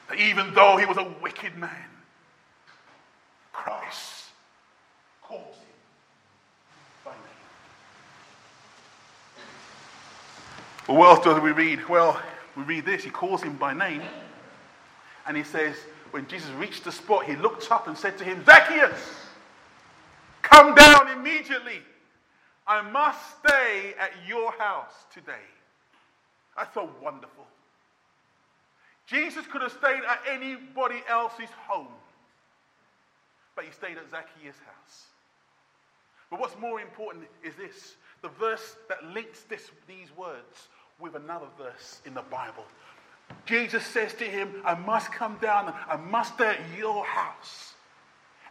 That 0.08 0.18
even 0.18 0.54
though 0.54 0.76
he 0.76 0.86
was 0.86 0.96
a 0.98 1.12
wicked 1.22 1.56
man, 1.56 1.70
Christ 3.52 4.26
calls 5.22 5.56
him 5.56 5.66
by 7.04 7.10
name. 7.10 7.20
Well, 10.86 10.98
what 10.98 11.26
else 11.26 11.36
do 11.38 11.40
we 11.42 11.52
read? 11.52 11.88
Well, 11.88 12.20
we 12.56 12.62
read 12.62 12.84
this. 12.84 13.02
He 13.02 13.10
calls 13.10 13.42
him 13.42 13.56
by 13.56 13.72
name. 13.74 14.02
And 15.26 15.36
he 15.36 15.42
says, 15.42 15.74
when 16.12 16.28
Jesus 16.28 16.50
reached 16.50 16.84
the 16.84 16.92
spot, 16.92 17.24
he 17.24 17.34
looked 17.34 17.70
up 17.72 17.88
and 17.88 17.98
said 17.98 18.16
to 18.18 18.24
him, 18.24 18.44
Zacchaeus, 18.44 19.00
come 20.42 20.74
down 20.76 21.10
immediately. 21.10 21.82
I 22.66 22.82
must 22.82 23.20
stay 23.38 23.94
at 23.98 24.10
your 24.26 24.52
house 24.52 24.92
today. 25.12 25.46
That's 26.56 26.72
so 26.74 26.90
wonderful. 27.02 27.46
Jesus 29.06 29.46
could 29.46 29.62
have 29.62 29.72
stayed 29.72 30.02
at 30.08 30.20
anybody 30.28 31.00
else's 31.08 31.50
home, 31.68 31.86
but 33.54 33.64
he 33.64 33.70
stayed 33.70 33.96
at 33.98 34.10
Zacchaeus' 34.10 34.56
house. 34.66 35.04
But 36.28 36.40
what's 36.40 36.58
more 36.58 36.80
important 36.80 37.26
is 37.44 37.54
this 37.54 37.94
the 38.22 38.28
verse 38.28 38.76
that 38.88 39.04
links 39.12 39.42
this, 39.42 39.70
these 39.86 40.08
words 40.16 40.68
with 40.98 41.14
another 41.14 41.46
verse 41.56 42.00
in 42.04 42.14
the 42.14 42.22
Bible. 42.22 42.64
Jesus 43.44 43.84
says 43.84 44.14
to 44.14 44.24
him, 44.24 44.62
I 44.64 44.74
must 44.74 45.12
come 45.12 45.38
down, 45.40 45.72
I 45.88 45.96
must 45.96 46.34
stay 46.34 46.56
at 46.56 46.78
your 46.78 47.04
house. 47.04 47.74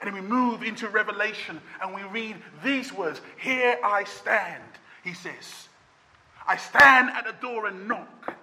And 0.05 0.15
then 0.15 0.23
we 0.23 0.29
move 0.29 0.61
into 0.61 0.87
Revelation 0.87 1.59
and 1.81 1.95
we 1.95 2.03
read 2.03 2.37
these 2.63 2.93
words 2.93 3.21
Here 3.37 3.79
I 3.83 4.03
stand, 4.03 4.61
he 5.03 5.15
says. 5.15 5.67
I 6.47 6.57
stand 6.57 7.09
at 7.09 7.25
the 7.25 7.33
door 7.41 7.65
and 7.65 7.87
knock. 7.87 8.37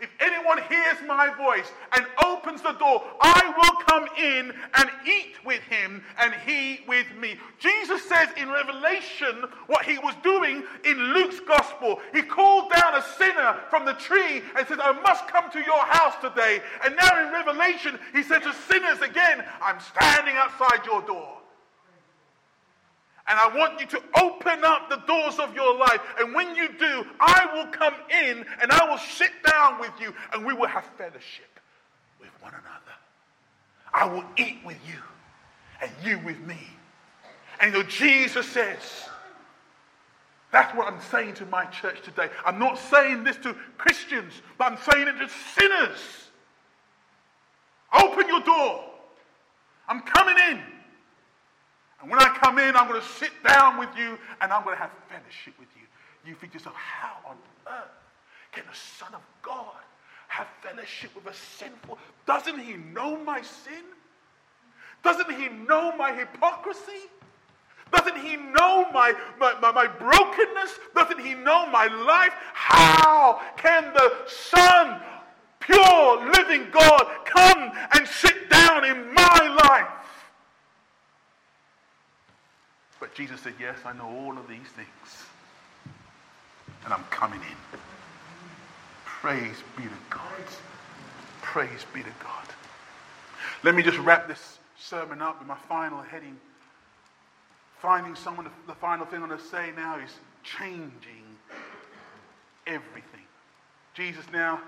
If 0.00 0.10
anyone 0.32 0.58
hears 0.68 0.98
my 1.06 1.34
voice 1.34 1.70
and 1.92 2.06
opens 2.24 2.62
the 2.62 2.72
door, 2.72 3.02
I 3.20 3.54
will 3.56 3.84
come 3.86 4.08
in 4.16 4.52
and 4.74 4.90
eat 5.06 5.34
with 5.44 5.60
him 5.62 6.02
and 6.18 6.34
he 6.46 6.80
with 6.86 7.06
me. 7.18 7.36
Jesus 7.58 8.02
says 8.08 8.28
in 8.36 8.50
Revelation 8.50 9.44
what 9.66 9.84
he 9.84 9.98
was 9.98 10.14
doing 10.22 10.62
in 10.84 10.98
Luke's 11.14 11.40
gospel. 11.40 12.00
He 12.12 12.22
called 12.22 12.70
down 12.72 12.94
a 12.94 13.02
sinner 13.16 13.56
from 13.70 13.84
the 13.84 13.94
tree 13.94 14.42
and 14.56 14.66
said, 14.66 14.80
I 14.80 14.92
must 15.02 15.26
come 15.28 15.50
to 15.50 15.58
your 15.58 15.84
house 15.84 16.14
today. 16.20 16.60
And 16.84 16.94
now 16.96 17.26
in 17.26 17.32
Revelation, 17.32 17.98
he 18.12 18.22
said 18.22 18.42
to 18.42 18.52
sinners 18.68 19.00
again, 19.00 19.44
I'm 19.60 19.80
standing 19.80 20.34
outside 20.36 20.84
your 20.86 21.02
door. 21.02 21.37
And 23.28 23.38
I 23.38 23.54
want 23.56 23.78
you 23.78 23.86
to 23.86 24.02
open 24.20 24.64
up 24.64 24.88
the 24.88 24.96
doors 25.06 25.38
of 25.38 25.54
your 25.54 25.76
life. 25.76 26.00
And 26.18 26.34
when 26.34 26.56
you 26.56 26.68
do, 26.78 27.04
I 27.20 27.46
will 27.54 27.66
come 27.66 27.94
in 28.10 28.44
and 28.62 28.72
I 28.72 28.88
will 28.88 28.98
sit 28.98 29.30
down 29.44 29.78
with 29.78 29.92
you 30.00 30.14
and 30.32 30.46
we 30.46 30.54
will 30.54 30.66
have 30.66 30.84
fellowship 30.96 31.60
with 32.18 32.30
one 32.40 32.52
another. 32.52 32.64
I 33.92 34.06
will 34.06 34.24
eat 34.36 34.58
with 34.64 34.78
you 34.86 34.98
and 35.82 35.90
you 36.02 36.18
with 36.24 36.40
me. 36.40 36.58
And 37.60 37.72
you 37.72 37.82
know, 37.82 37.88
Jesus 37.88 38.46
says, 38.46 38.78
that's 40.50 40.74
what 40.74 40.90
I'm 40.90 41.00
saying 41.10 41.34
to 41.34 41.46
my 41.46 41.66
church 41.66 42.00
today. 42.02 42.30
I'm 42.46 42.58
not 42.58 42.78
saying 42.78 43.24
this 43.24 43.36
to 43.38 43.54
Christians, 43.76 44.32
but 44.56 44.72
I'm 44.72 44.78
saying 44.90 45.06
it 45.06 45.18
to 45.18 45.28
sinners. 45.54 46.30
Open 47.92 48.26
your 48.26 48.40
door. 48.40 48.84
I'm 49.86 50.00
coming 50.00 50.36
in. 50.50 50.62
And 52.00 52.10
when 52.10 52.20
I 52.20 52.28
come 52.38 52.58
in, 52.58 52.76
I'm 52.76 52.88
going 52.88 53.00
to 53.00 53.06
sit 53.06 53.32
down 53.46 53.78
with 53.78 53.88
you 53.96 54.18
and 54.40 54.52
I'm 54.52 54.62
going 54.64 54.76
to 54.76 54.80
have 54.80 54.92
fellowship 55.08 55.54
with 55.58 55.68
you. 55.76 55.82
You 56.28 56.34
think 56.34 56.52
to 56.52 56.58
yourself, 56.58 56.76
how 56.76 57.16
on 57.30 57.36
earth 57.66 57.90
can 58.52 58.64
the 58.70 58.76
Son 58.76 59.14
of 59.14 59.20
God 59.42 59.82
have 60.28 60.46
fellowship 60.62 61.14
with 61.14 61.26
a 61.26 61.34
sinful? 61.34 61.98
Doesn't 62.26 62.58
he 62.60 62.74
know 62.74 63.16
my 63.24 63.42
sin? 63.42 63.84
Doesn't 65.02 65.30
he 65.32 65.48
know 65.48 65.96
my 65.96 66.12
hypocrisy? 66.12 67.08
Doesn't 67.92 68.18
he 68.18 68.36
know 68.36 68.90
my, 68.92 69.14
my, 69.40 69.58
my, 69.60 69.72
my, 69.72 69.86
brokenness? 69.86 70.78
Doesn't 70.94 71.20
he 71.20 71.34
know 71.34 71.66
my 71.70 71.86
life? 71.86 72.32
How 72.52 73.40
can 73.56 73.92
the 73.94 74.12
Son, 74.26 75.00
pure 75.58 76.30
living 76.30 76.66
God, 76.70 77.06
come 77.24 77.72
and 77.92 78.06
sit 78.06 78.50
down 78.50 78.84
in 78.84 79.14
my 79.14 79.58
life? 79.68 79.88
But 83.00 83.14
Jesus 83.14 83.40
said, 83.40 83.54
Yes, 83.60 83.78
I 83.84 83.92
know 83.92 84.08
all 84.08 84.36
of 84.36 84.48
these 84.48 84.68
things. 84.74 85.24
And 86.84 86.92
I'm 86.92 87.04
coming 87.04 87.40
in. 87.40 87.78
Praise 89.04 89.56
be 89.76 89.82
to 89.82 89.88
God. 90.10 90.22
Praise 91.42 91.84
be 91.92 92.02
to 92.02 92.12
God. 92.22 92.46
Let 93.62 93.74
me 93.74 93.82
just 93.82 93.98
wrap 93.98 94.28
this 94.28 94.58
sermon 94.78 95.20
up 95.20 95.38
with 95.38 95.48
my 95.48 95.56
final 95.68 96.00
heading. 96.02 96.36
Finding 97.80 98.14
someone, 98.14 98.48
the 98.66 98.74
final 98.74 99.06
thing 99.06 99.22
I'm 99.22 99.28
going 99.28 99.38
to 99.38 99.44
say 99.46 99.70
now 99.76 99.98
is 99.98 100.10
changing 100.42 101.24
everything. 102.66 103.24
Jesus 103.94 104.24
now 104.32 104.60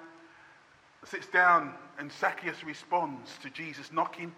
sits 1.04 1.26
down 1.28 1.72
and 1.98 2.10
Zacchaeus 2.12 2.64
responds 2.64 3.30
to 3.42 3.50
Jesus 3.50 3.92
knocking. 3.92 4.32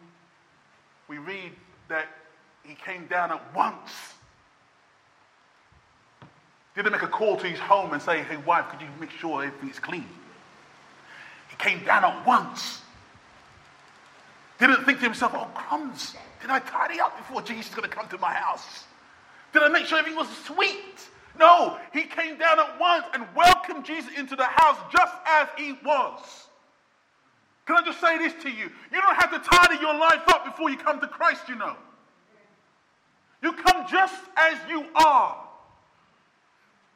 We 1.09 1.19
read 1.19 1.53
that 1.89 2.07
he 2.65 2.75
came 2.75 3.07
down 3.07 3.31
at 3.31 3.55
once. 3.55 3.91
Didn't 6.75 6.93
make 6.93 7.03
a 7.03 7.09
call 7.09 7.37
to 7.37 7.47
his 7.47 7.59
home 7.59 7.93
and 7.93 8.01
say, 8.01 8.23
hey, 8.23 8.37
wife, 8.39 8.69
could 8.71 8.81
you 8.81 8.89
make 8.99 9.11
sure 9.11 9.45
everything's 9.45 9.79
clean? 9.79 10.07
He 11.49 11.57
came 11.57 11.85
down 11.85 12.05
at 12.05 12.27
once. 12.27 12.81
Didn't 14.59 14.85
think 14.85 14.99
to 14.99 15.05
himself, 15.05 15.33
oh, 15.35 15.49
crumbs, 15.55 16.15
did 16.41 16.51
I 16.51 16.61
tidy 16.61 17.01
up 17.01 17.17
before 17.17 17.43
Jesus 17.43 17.69
is 17.69 17.75
going 17.75 17.89
to 17.89 17.95
come 17.95 18.09
to 18.09 18.19
my 18.19 18.33
house? 18.33 18.85
Did 19.53 19.63
I 19.63 19.69
make 19.69 19.87
sure 19.87 19.99
everything 19.99 20.19
was 20.19 20.29
sweet? 20.45 21.09
No, 21.39 21.79
he 21.93 22.03
came 22.03 22.39
down 22.39 22.59
at 22.59 22.79
once 22.81 23.05
and 23.13 23.25
welcomed 23.35 23.85
Jesus 23.85 24.11
into 24.17 24.37
the 24.37 24.45
house 24.45 24.79
just 24.91 25.15
as 25.27 25.49
he 25.57 25.79
was. 25.85 26.47
Can 27.67 27.77
I 27.77 27.83
just 27.85 28.01
say 28.01 28.19
this 28.19 28.35
to 28.43 28.51
you? 28.51 28.71
You 28.93 29.01
don't 29.01 29.17
have 29.17 29.31
to 29.31 29.39
tidy 29.39 29.81
your 29.81 29.95
life 29.95 30.23
up 30.29 30.45
before 30.45 30.71
you 30.71 30.77
come 30.77 31.01
to 31.01 31.07
Christ, 31.07 31.49
you 31.49 31.55
know. 31.55 31.77
You 33.43 33.53
come 33.53 33.87
just 33.91 34.23
as 34.37 34.57
you 34.69 34.87
are. 34.95 35.37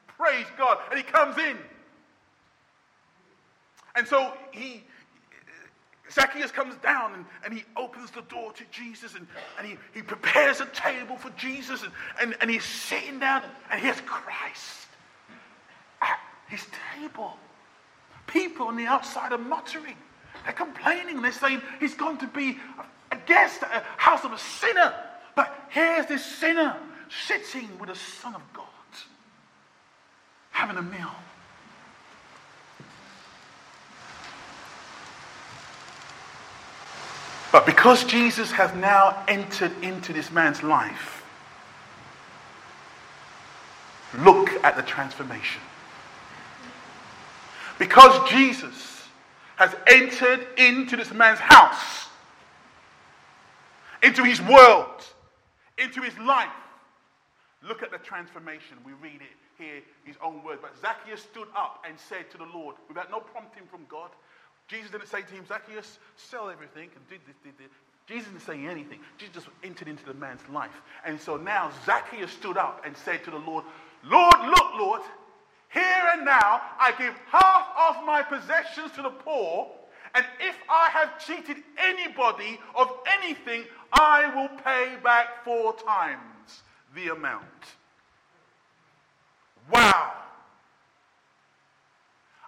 Praise 0.07 0.47
God. 0.57 0.79
And 0.91 0.99
he 0.99 1.05
comes 1.05 1.37
in. 1.39 1.59
And 3.97 4.07
so 4.07 4.33
he, 4.53 4.85
Zacchaeus 6.11 6.51
comes 6.51 6.77
down 6.77 7.15
and, 7.15 7.25
and 7.45 7.53
he 7.53 7.65
opens 7.77 8.11
the 8.11 8.23
door 8.23 8.53
to 8.53 8.65
Jesus 8.71 9.15
and, 9.15 9.27
and 9.59 9.67
he, 9.67 9.77
he 9.95 10.03
prepares 10.03 10.61
a 10.61 10.67
table 10.67 11.17
for 11.17 11.31
Jesus 11.31 11.83
and, 11.83 11.93
and, 12.21 12.37
and 12.41 12.51
he's 12.51 12.65
sitting 12.65 13.19
down 13.19 13.43
and 13.71 13.81
here's 13.81 14.01
Christ 14.03 14.87
at 16.03 16.19
his 16.49 16.65
table. 16.95 17.37
People 18.27 18.67
on 18.67 18.77
the 18.77 18.87
outside 18.87 19.33
are 19.33 19.39
muttering. 19.39 19.97
They're 20.45 20.53
complaining. 20.53 21.23
They're 21.23 21.33
saying 21.33 21.63
he's 21.81 21.95
going 21.95 22.19
to 22.19 22.27
be 22.27 22.59
a 23.11 23.17
guest 23.27 23.63
at 23.63 23.83
a 23.83 23.85
house 24.01 24.25
of 24.25 24.33
a 24.33 24.39
sinner. 24.39 24.95
But 25.37 25.55
here's 25.69 26.07
this 26.07 26.25
sinner 26.25 26.75
sitting 27.27 27.79
with 27.79 27.91
the 27.91 27.95
Son 27.95 28.35
of 28.35 28.43
God, 28.53 28.65
having 30.51 30.77
a 30.77 30.83
meal. 30.83 31.13
But 37.53 37.65
because 37.65 38.05
Jesus 38.05 38.51
has 38.51 38.75
now 38.75 39.25
entered 39.29 39.73
into 39.83 40.13
this 40.13 40.31
man's 40.31 40.63
life, 40.63 41.25
look 44.19 44.51
at 44.65 44.77
the 44.77 44.83
transformation. 44.83 45.61
Because 47.79 48.29
Jesus 48.31 49.05
has 49.57 49.75
entered 49.87 50.47
into 50.59 50.97
this 50.97 51.13
man's 51.13 51.39
house, 51.39 52.09
into 54.03 54.23
his 54.25 54.41
world, 54.43 55.07
into 55.79 56.03
his 56.03 56.17
life. 56.19 56.49
Look 57.63 57.83
at 57.83 57.91
the 57.91 57.99
transformation. 57.99 58.77
We 58.85 58.93
read 58.93 59.21
it 59.21 59.37
here, 59.59 59.83
his 60.05 60.17
own 60.23 60.43
words. 60.45 60.61
But 60.63 60.77
Zacchaeus 60.81 61.23
stood 61.23 61.49
up 61.57 61.85
and 61.89 61.99
said 61.99 62.31
to 62.33 62.39
the 62.39 62.45
Lord, 62.45 62.77
without 62.89 63.11
no 63.11 63.21
prompting 63.21 63.65
from 63.67 63.87
God, 63.89 64.11
Jesus 64.69 64.91
didn't 64.91 65.09
say 65.09 65.23
to 65.23 65.35
him, 65.35 65.45
Zacchaeus, 65.47 65.99
sell 66.17 66.51
everything 66.51 66.91
and 66.95 67.09
did 67.09 67.21
this, 67.27 67.37
did 67.43 67.57
this. 67.59 67.71
Jesus 68.07 68.29
didn't 68.29 68.43
say 68.43 68.67
anything. 68.67 69.01
Jesus 69.19 69.35
just 69.35 69.49
entered 69.65 69.89
into 69.89 70.05
the 70.05 70.15
man's 70.15 70.47
life. 70.53 70.83
And 71.05 71.21
so 71.21 71.37
now 71.37 71.71
Zacchaeus 71.85 72.31
stood 72.31 72.57
up 72.57 72.83
and 72.85 72.97
said 72.97 73.25
to 73.25 73.31
the 73.31 73.39
Lord, 73.39 73.65
Lord, 74.05 74.35
look, 74.47 74.75
Lord, 74.79 75.01
here 75.71 76.11
and 76.13 76.25
now 76.25 76.61
I 76.79 76.93
give 76.97 77.15
half 77.31 77.67
of 77.89 78.05
my 78.07 78.23
possessions 78.23 78.93
to 78.93 79.03
the 79.03 79.11
poor. 79.11 79.69
And 80.17 80.25
if 80.41 80.57
I 80.67 80.89
have 80.89 81.19
cheated 81.19 81.59
anybody 81.77 82.59
of 82.75 82.91
anything, 83.21 83.65
I 83.93 84.35
will 84.35 84.49
pay 84.65 84.97
back 85.05 85.45
four 85.45 85.75
times 85.77 86.63
the 86.95 87.09
amount. 87.09 87.45
Wow. 89.71 90.15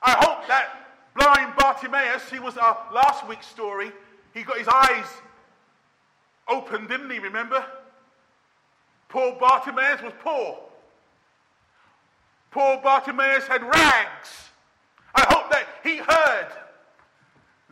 I 0.02 0.12
hope 0.12 0.48
that 0.48 0.88
blind 1.14 1.56
Bartimaeus, 1.58 2.30
he 2.30 2.38
was 2.38 2.56
our 2.56 2.78
last 2.90 3.28
week's 3.28 3.46
story, 3.46 3.92
he 4.32 4.44
got 4.44 4.56
his 4.56 4.68
eyes 4.68 5.06
open, 6.48 6.86
didn't 6.86 7.10
he? 7.10 7.18
Remember? 7.18 7.62
Poor 9.10 9.36
Bartimaeus 9.38 10.00
was 10.00 10.14
poor. 10.22 10.58
Poor 12.50 12.78
Bartimaeus 12.78 13.46
had 13.46 13.62
rags. 13.62 14.48
I 15.14 15.26
hope 15.28 15.50
that 15.50 15.66
he 15.82 15.98
heard 15.98 16.48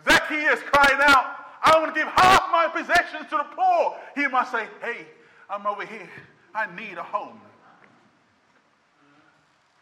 Zacchaeus 0.06 0.60
crying 0.62 1.00
out, 1.02 1.36
I 1.62 1.78
want 1.78 1.94
to 1.94 2.00
give 2.00 2.08
half 2.08 2.48
my 2.52 2.68
possessions 2.68 3.28
to 3.30 3.36
the 3.36 3.46
poor. 3.56 3.96
He 4.14 4.26
must 4.28 4.52
say, 4.52 4.68
Hey, 4.80 5.06
I'm 5.50 5.66
over 5.66 5.84
here. 5.84 6.08
I 6.54 6.74
need 6.74 6.96
a 6.96 7.02
home. 7.02 7.40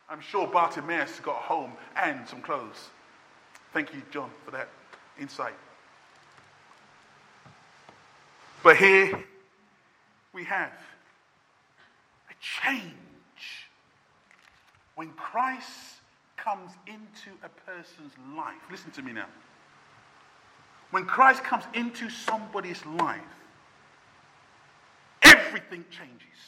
I'm 0.08 0.20
sure 0.20 0.46
Bartimaeus 0.46 1.20
got 1.20 1.36
a 1.36 1.42
home 1.42 1.72
and 1.96 2.26
some 2.28 2.40
clothes. 2.42 2.90
Thank 3.72 3.94
you, 3.94 4.02
John, 4.10 4.30
for 4.44 4.50
that 4.50 4.68
insight. 5.18 5.54
But 8.62 8.76
here 8.76 9.24
we 10.32 10.44
have 10.44 10.72
a 12.30 12.34
change. 12.40 12.94
When 14.94 15.10
Christ 15.12 15.96
comes 16.36 16.72
into 16.86 17.36
a 17.42 17.48
person's 17.48 18.12
life, 18.36 18.60
listen 18.70 18.90
to 18.92 19.02
me 19.02 19.12
now. 19.12 19.26
When 20.94 21.06
Christ 21.06 21.42
comes 21.42 21.64
into 21.74 22.08
somebody's 22.08 22.86
life, 22.86 23.20
everything 25.22 25.84
changes. 25.90 26.38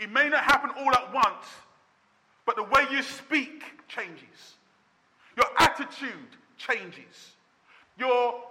It 0.00 0.10
may 0.10 0.28
not 0.28 0.42
happen 0.42 0.70
all 0.76 0.92
at 0.92 1.14
once, 1.14 1.46
but 2.44 2.56
the 2.56 2.64
way 2.64 2.84
you 2.90 3.04
speak 3.04 3.62
changes. 3.86 4.56
Your 5.36 5.46
attitude 5.60 6.36
changes. 6.58 7.36
Your 8.00 8.42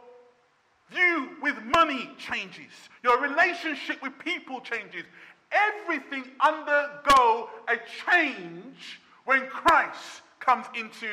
view 0.89 1.31
with 1.41 1.61
money 1.65 2.11
changes. 2.17 2.71
Your 3.03 3.19
relationship 3.19 4.01
with 4.01 4.17
people 4.17 4.61
changes. 4.61 5.03
Everything 5.51 6.23
undergo 6.39 7.49
a 7.67 7.75
change 8.09 9.01
when 9.25 9.45
Christ 9.47 10.21
comes 10.39 10.67
into 10.73 11.09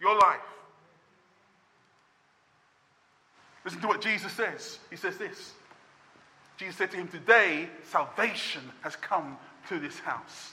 your 0.00 0.18
life. 0.18 0.40
Listen 3.66 3.80
to 3.80 3.88
what 3.88 4.00
Jesus 4.00 4.32
says. 4.32 4.78
He 4.90 4.96
says 4.96 5.18
this. 5.18 5.52
Jesus 6.56 6.76
said 6.76 6.92
to 6.92 6.96
him, 6.96 7.08
Today 7.08 7.68
salvation 7.90 8.62
has 8.82 8.94
come 8.94 9.36
to 9.68 9.80
this 9.80 9.98
house. 9.98 10.52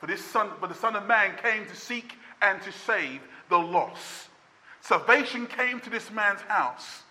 For 0.00 0.06
this 0.06 0.22
son, 0.22 0.50
for 0.60 0.68
the 0.68 0.74
Son 0.74 0.96
of 0.96 1.06
Man 1.06 1.34
came 1.42 1.64
to 1.64 1.74
seek 1.74 2.12
and 2.42 2.60
to 2.60 2.72
save 2.72 3.22
the 3.48 3.56
lost. 3.56 4.28
Salvation 4.82 5.46
came 5.46 5.80
to 5.80 5.88
this 5.88 6.10
man's 6.10 6.42
house 6.42 7.02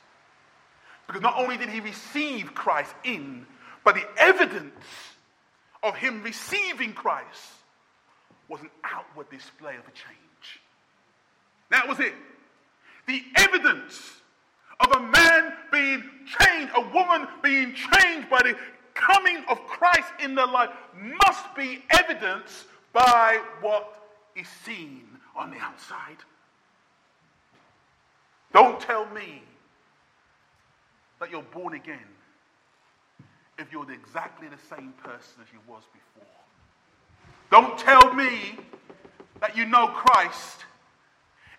because 1.07 1.23
not 1.23 1.37
only 1.37 1.57
did 1.57 1.69
he 1.69 1.79
receive 1.79 2.53
Christ 2.53 2.93
in, 3.03 3.47
but 3.83 3.95
the 3.95 4.05
evidence 4.17 4.85
of 5.81 5.95
him 5.95 6.21
receiving 6.21 6.93
Christ 6.93 7.49
was 8.47 8.61
an 8.61 8.69
outward 8.83 9.27
display 9.31 9.73
of 9.73 9.81
a 9.81 9.91
change. 9.91 10.61
That 11.71 11.87
was 11.87 11.99
it. 11.99 12.13
The 13.07 13.23
evidence 13.35 14.21
being 16.39 16.67
changed, 16.67 16.73
a 16.75 16.81
woman 16.93 17.27
being 17.41 17.73
changed 17.73 18.29
by 18.29 18.41
the 18.41 18.55
coming 18.93 19.43
of 19.49 19.65
Christ 19.67 20.11
in 20.23 20.35
their 20.35 20.47
life 20.47 20.69
must 20.95 21.55
be 21.55 21.83
evidenced 21.89 22.65
by 22.91 23.41
what 23.61 24.09
is 24.35 24.47
seen 24.65 25.03
on 25.35 25.51
the 25.51 25.57
outside. 25.57 26.17
Don't 28.53 28.79
tell 28.79 29.05
me 29.07 29.41
that 31.19 31.31
you're 31.31 31.41
born 31.41 31.73
again 31.73 31.99
if 33.57 33.71
you're 33.71 33.89
exactly 33.91 34.47
the 34.47 34.75
same 34.75 34.93
person 35.03 35.41
as 35.41 35.47
you 35.51 35.59
was 35.67 35.83
before. 35.91 36.27
Don't 37.49 37.77
tell 37.77 38.13
me 38.13 38.57
that 39.39 39.55
you 39.55 39.65
know 39.65 39.87
Christ 39.87 40.65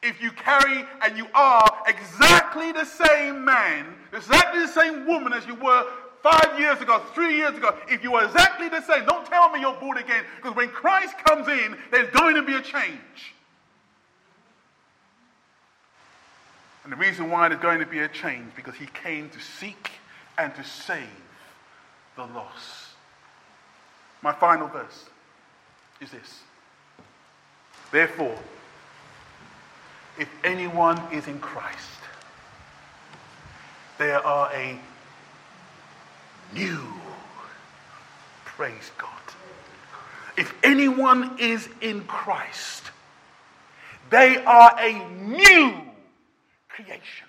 if 0.05 0.23
you 0.23 0.31
carry 0.31 0.85
and 1.03 1.17
you 1.17 1.27
are 1.35 1.83
exactly 1.87 2.71
the 2.73 2.85
same 2.85 3.45
man, 3.45 3.87
exactly 4.12 4.61
the 4.61 4.69
same 4.69 5.07
woman 5.07 5.33
as 5.33 5.47
you 5.47 5.55
were 5.55 5.87
five 6.23 6.59
years 6.59 6.81
ago, 6.81 7.03
three 7.14 7.37
years 7.37 7.57
ago, 7.57 7.75
if 7.88 8.03
you 8.03 8.14
are 8.14 8.25
exactly 8.25 8.69
the 8.69 8.83
same, 8.83 9.05
don't 9.07 9.27
tell 9.27 9.51
me 9.51 9.61
you're 9.61 9.75
born 9.75 9.99
again, 9.99 10.25
because 10.37 10.55
when 10.55 10.69
Christ 10.69 11.14
comes 11.25 11.49
in, 11.49 11.77
there's 11.90 12.11
going 12.11 12.35
to 12.35 12.43
be 12.43 12.55
a 12.55 12.62
change. 12.62 13.35
And 16.85 16.93
the 16.93 16.97
reason 16.97 17.31
why 17.31 17.49
there's 17.49 17.61
going 17.61 17.81
to 17.81 17.87
be 17.87 18.01
a 18.01 18.09
change, 18.09 18.53
because 18.55 18.75
he 18.75 18.87
came 18.87 19.31
to 19.31 19.40
seek 19.40 19.90
and 20.37 20.55
to 20.55 20.64
save 20.64 21.09
the 22.17 22.27
lost. 22.27 22.88
My 24.23 24.33
final 24.33 24.69
verse 24.69 25.07
is 26.01 26.11
this. 26.11 26.40
Therefore, 27.90 28.38
if 30.18 30.29
anyone 30.44 31.00
is 31.12 31.27
in 31.27 31.38
Christ, 31.40 32.00
there 33.98 34.24
are 34.24 34.53
a 34.53 34.79
new. 36.55 36.81
Praise 38.44 38.90
God. 38.98 39.11
If 40.37 40.55
anyone 40.62 41.37
is 41.38 41.68
in 41.81 42.05
Christ, 42.05 42.90
they 44.11 44.37
are 44.44 44.77
a 44.79 45.09
new 45.11 45.74
creation. 46.68 47.27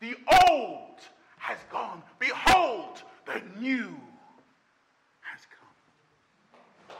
The 0.00 0.16
old 0.48 0.98
has 1.38 1.58
gone. 1.70 2.02
Behold, 2.18 3.02
the 3.26 3.40
new 3.58 3.94
has 5.20 5.40
come. 5.50 6.96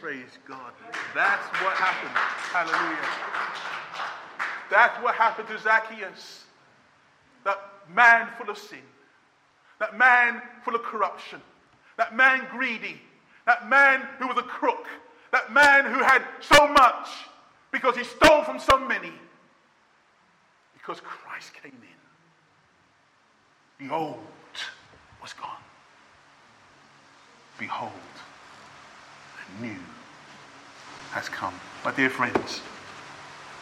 Praise 0.00 0.38
God. 0.46 0.72
That's 1.14 1.46
what 1.62 1.74
happened. 1.76 2.16
Hallelujah. 2.52 3.85
That's 4.70 5.02
what 5.02 5.14
happened 5.14 5.48
to 5.48 5.58
Zacchaeus. 5.58 6.44
That 7.44 7.58
man 7.88 8.28
full 8.38 8.50
of 8.50 8.58
sin 8.58 8.80
that 9.78 9.98
man 9.98 10.40
full 10.62 10.74
of 10.74 10.82
corruption, 10.82 11.40
that 11.96 12.14
man 12.14 12.46
greedy, 12.50 13.00
that 13.46 13.68
man 13.68 14.02
who 14.18 14.26
was 14.26 14.38
a 14.38 14.42
crook, 14.42 14.86
that 15.32 15.52
man 15.52 15.84
who 15.84 16.02
had 16.02 16.22
so 16.40 16.66
much 16.68 17.08
because 17.72 17.96
he 17.96 18.04
stole 18.04 18.42
from 18.42 18.58
so 18.58 18.78
many. 18.78 19.12
Because 20.74 21.00
Christ 21.00 21.52
came 21.62 21.72
in. 21.72 21.78
The 23.86 23.94
old 23.94 24.18
was 25.20 25.32
gone. 25.32 25.50
Behold, 27.58 27.92
the 29.60 29.66
new 29.66 29.76
has 31.10 31.28
come. 31.28 31.54
My 31.84 31.92
dear 31.92 32.08
friends, 32.08 32.60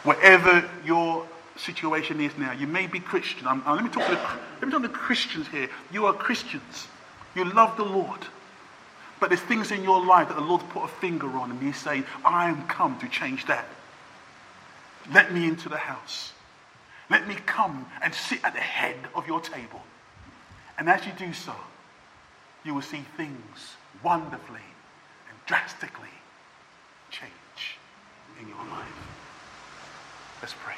wherever 0.05 0.63
your 0.85 1.27
situation 1.57 2.21
is 2.21 2.31
now. 2.37 2.51
You 2.51 2.67
may 2.67 2.87
be 2.87 2.99
Christian. 2.99 3.47
I'm, 3.47 3.63
let, 3.65 3.83
me 3.83 3.89
talk 3.89 4.05
to 4.05 4.11
the, 4.11 4.21
let 4.61 4.65
me 4.65 4.71
talk 4.71 4.81
to 4.83 4.89
Christians 4.89 5.47
here. 5.47 5.69
You 5.91 6.05
are 6.05 6.13
Christians. 6.13 6.87
You 7.35 7.45
love 7.45 7.75
the 7.75 7.83
Lord. 7.83 8.21
But 9.19 9.29
there's 9.29 9.41
things 9.41 9.71
in 9.71 9.83
your 9.83 10.03
life 10.05 10.27
that 10.27 10.35
the 10.35 10.43
Lord 10.43 10.61
put 10.69 10.83
a 10.83 10.87
finger 10.87 11.27
on 11.37 11.51
and 11.51 11.61
He's 11.61 11.77
saying, 11.77 12.05
I 12.23 12.49
am 12.49 12.67
come 12.67 12.99
to 12.99 13.07
change 13.07 13.45
that. 13.47 13.65
Let 15.13 15.33
me 15.33 15.47
into 15.47 15.69
the 15.69 15.77
house. 15.77 16.33
Let 17.09 17.27
me 17.27 17.35
come 17.45 17.85
and 18.01 18.13
sit 18.13 18.43
at 18.43 18.53
the 18.53 18.59
head 18.59 18.95
of 19.13 19.27
your 19.27 19.39
table. 19.39 19.81
And 20.77 20.89
as 20.89 21.05
you 21.05 21.13
do 21.17 21.31
so, 21.33 21.53
you 22.63 22.73
will 22.73 22.81
see 22.81 23.05
things 23.15 23.75
wonderfully 24.03 24.59
and 25.29 25.37
drastically 25.45 26.09
change 27.11 27.77
in 28.41 28.47
your 28.47 28.57
life. 28.57 29.24
Let's 30.41 30.53
pray. 30.53 30.75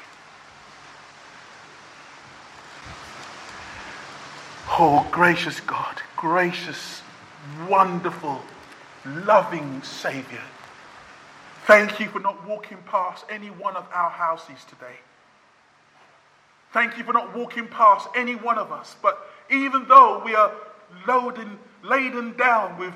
Oh, 4.79 5.07
gracious 5.11 5.59
God, 5.61 6.01
gracious, 6.15 7.01
wonderful, 7.67 8.41
loving 9.05 9.81
Savior. 9.81 10.43
Thank 11.65 11.99
you 11.99 12.07
for 12.07 12.19
not 12.19 12.47
walking 12.47 12.77
past 12.85 13.25
any 13.29 13.47
one 13.47 13.75
of 13.75 13.87
our 13.93 14.09
houses 14.09 14.63
today. 14.69 14.97
Thank 16.71 16.97
you 16.97 17.03
for 17.03 17.13
not 17.13 17.35
walking 17.35 17.67
past 17.67 18.07
any 18.15 18.35
one 18.35 18.57
of 18.57 18.71
us. 18.71 18.95
But 19.01 19.19
even 19.49 19.87
though 19.87 20.21
we 20.23 20.35
are 20.35 20.51
loading, 21.07 21.57
laden 21.83 22.37
down 22.37 22.77
with, 22.77 22.93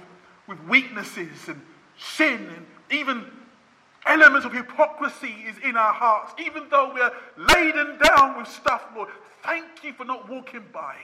with 0.47 0.59
weaknesses 0.65 1.47
and 1.47 1.61
sin 1.97 2.47
and 2.55 2.65
even 2.91 3.25
elements 4.05 4.45
of 4.45 4.53
hypocrisy 4.53 5.35
is 5.47 5.57
in 5.63 5.75
our 5.77 5.93
hearts, 5.93 6.33
even 6.39 6.63
though 6.69 6.93
we 6.93 7.01
are 7.01 7.13
laden 7.37 7.97
down 8.03 8.37
with 8.37 8.47
stuff, 8.47 8.83
Lord, 8.95 9.09
thank 9.43 9.83
you 9.83 9.93
for 9.93 10.05
not 10.05 10.29
walking 10.29 10.63
by. 10.73 10.95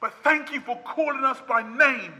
But 0.00 0.12
thank 0.22 0.52
you 0.52 0.60
for 0.60 0.78
calling 0.84 1.24
us 1.24 1.38
by 1.48 1.62
name 1.62 2.12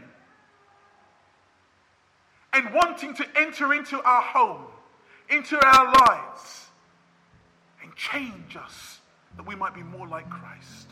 and 2.53 2.73
wanting 2.73 3.13
to 3.15 3.25
enter 3.35 3.73
into 3.73 4.01
our 4.01 4.21
home, 4.21 4.65
into 5.29 5.57
our 5.63 5.93
lives, 5.93 6.67
and 7.83 7.95
change 7.95 8.55
us 8.55 8.99
that 9.35 9.45
we 9.45 9.55
might 9.55 9.75
be 9.75 9.83
more 9.83 10.07
like 10.07 10.29
Christ. 10.29 10.87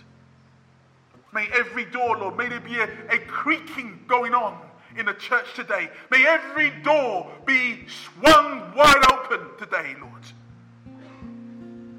May 1.34 1.48
every 1.54 1.86
door, 1.86 2.18
Lord, 2.18 2.38
may 2.38 2.48
there 2.48 2.60
be 2.62 2.78
a, 2.78 2.88
a 3.10 3.18
creaking 3.28 4.00
going 4.08 4.34
on 4.34 4.58
in 4.98 5.06
the 5.06 5.14
church 5.14 5.54
today. 5.56 5.90
May 6.10 6.26
every 6.26 6.72
door 6.84 7.32
be 7.46 7.86
swung 7.88 8.74
wide 8.76 9.04
open 9.12 9.42
today, 9.58 9.96
Lord. 10.00 10.24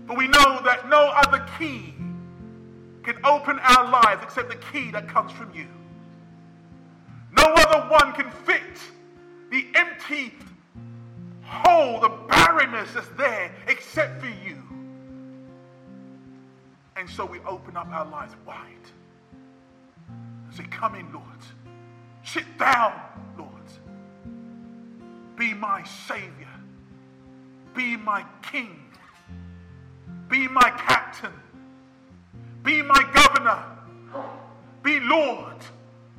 For 0.06 0.16
we 0.16 0.28
know 0.28 0.60
that 0.64 0.88
no 0.88 1.12
other 1.14 1.44
key 1.58 1.94
can 3.02 3.16
open 3.24 3.58
our 3.60 3.90
lives 3.90 4.22
except 4.22 4.48
the 4.48 4.56
key 4.72 4.90
that 4.90 5.08
comes 5.08 5.32
from 5.32 5.52
you. 5.54 5.66
No 7.36 7.44
other 7.44 7.88
one 7.88 8.12
can 8.12 8.30
fit 8.30 8.62
the 9.50 9.66
empty 9.74 10.32
hole, 11.42 12.00
the 12.00 12.08
barrenness 12.08 12.92
that's 12.92 13.08
there 13.16 13.52
except 13.68 14.20
for 14.20 14.28
you. 14.28 14.62
And 16.96 17.08
so 17.08 17.26
we 17.26 17.40
open 17.40 17.76
up 17.76 17.88
our 17.88 18.06
lives 18.06 18.34
wide 18.46 18.64
and 20.08 20.54
say, 20.54 20.64
Come 20.64 20.94
in, 20.94 21.12
Lord. 21.12 21.24
Sit 22.26 22.58
down, 22.58 22.92
Lord. 23.38 23.50
Be 25.36 25.54
my 25.54 25.84
Savior. 25.84 26.48
Be 27.72 27.96
my 27.96 28.24
King. 28.42 28.80
Be 30.28 30.48
my 30.48 30.70
captain. 30.70 31.32
Be 32.64 32.82
my 32.82 33.08
governor. 33.14 33.64
Be 34.82 34.98
Lord 35.00 35.64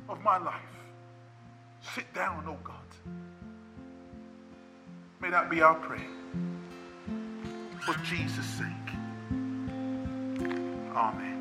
of 0.08 0.22
my 0.22 0.38
life. 0.38 0.54
Sit 1.94 2.12
down, 2.14 2.44
oh 2.48 2.56
God. 2.64 2.74
May 5.20 5.28
that 5.28 5.50
be 5.50 5.60
our 5.60 5.74
prayer. 5.74 6.00
For 7.80 7.94
Jesus' 8.04 8.46
sake. 8.46 8.66
Amen. 10.94 11.37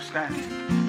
Stand. 0.00 0.83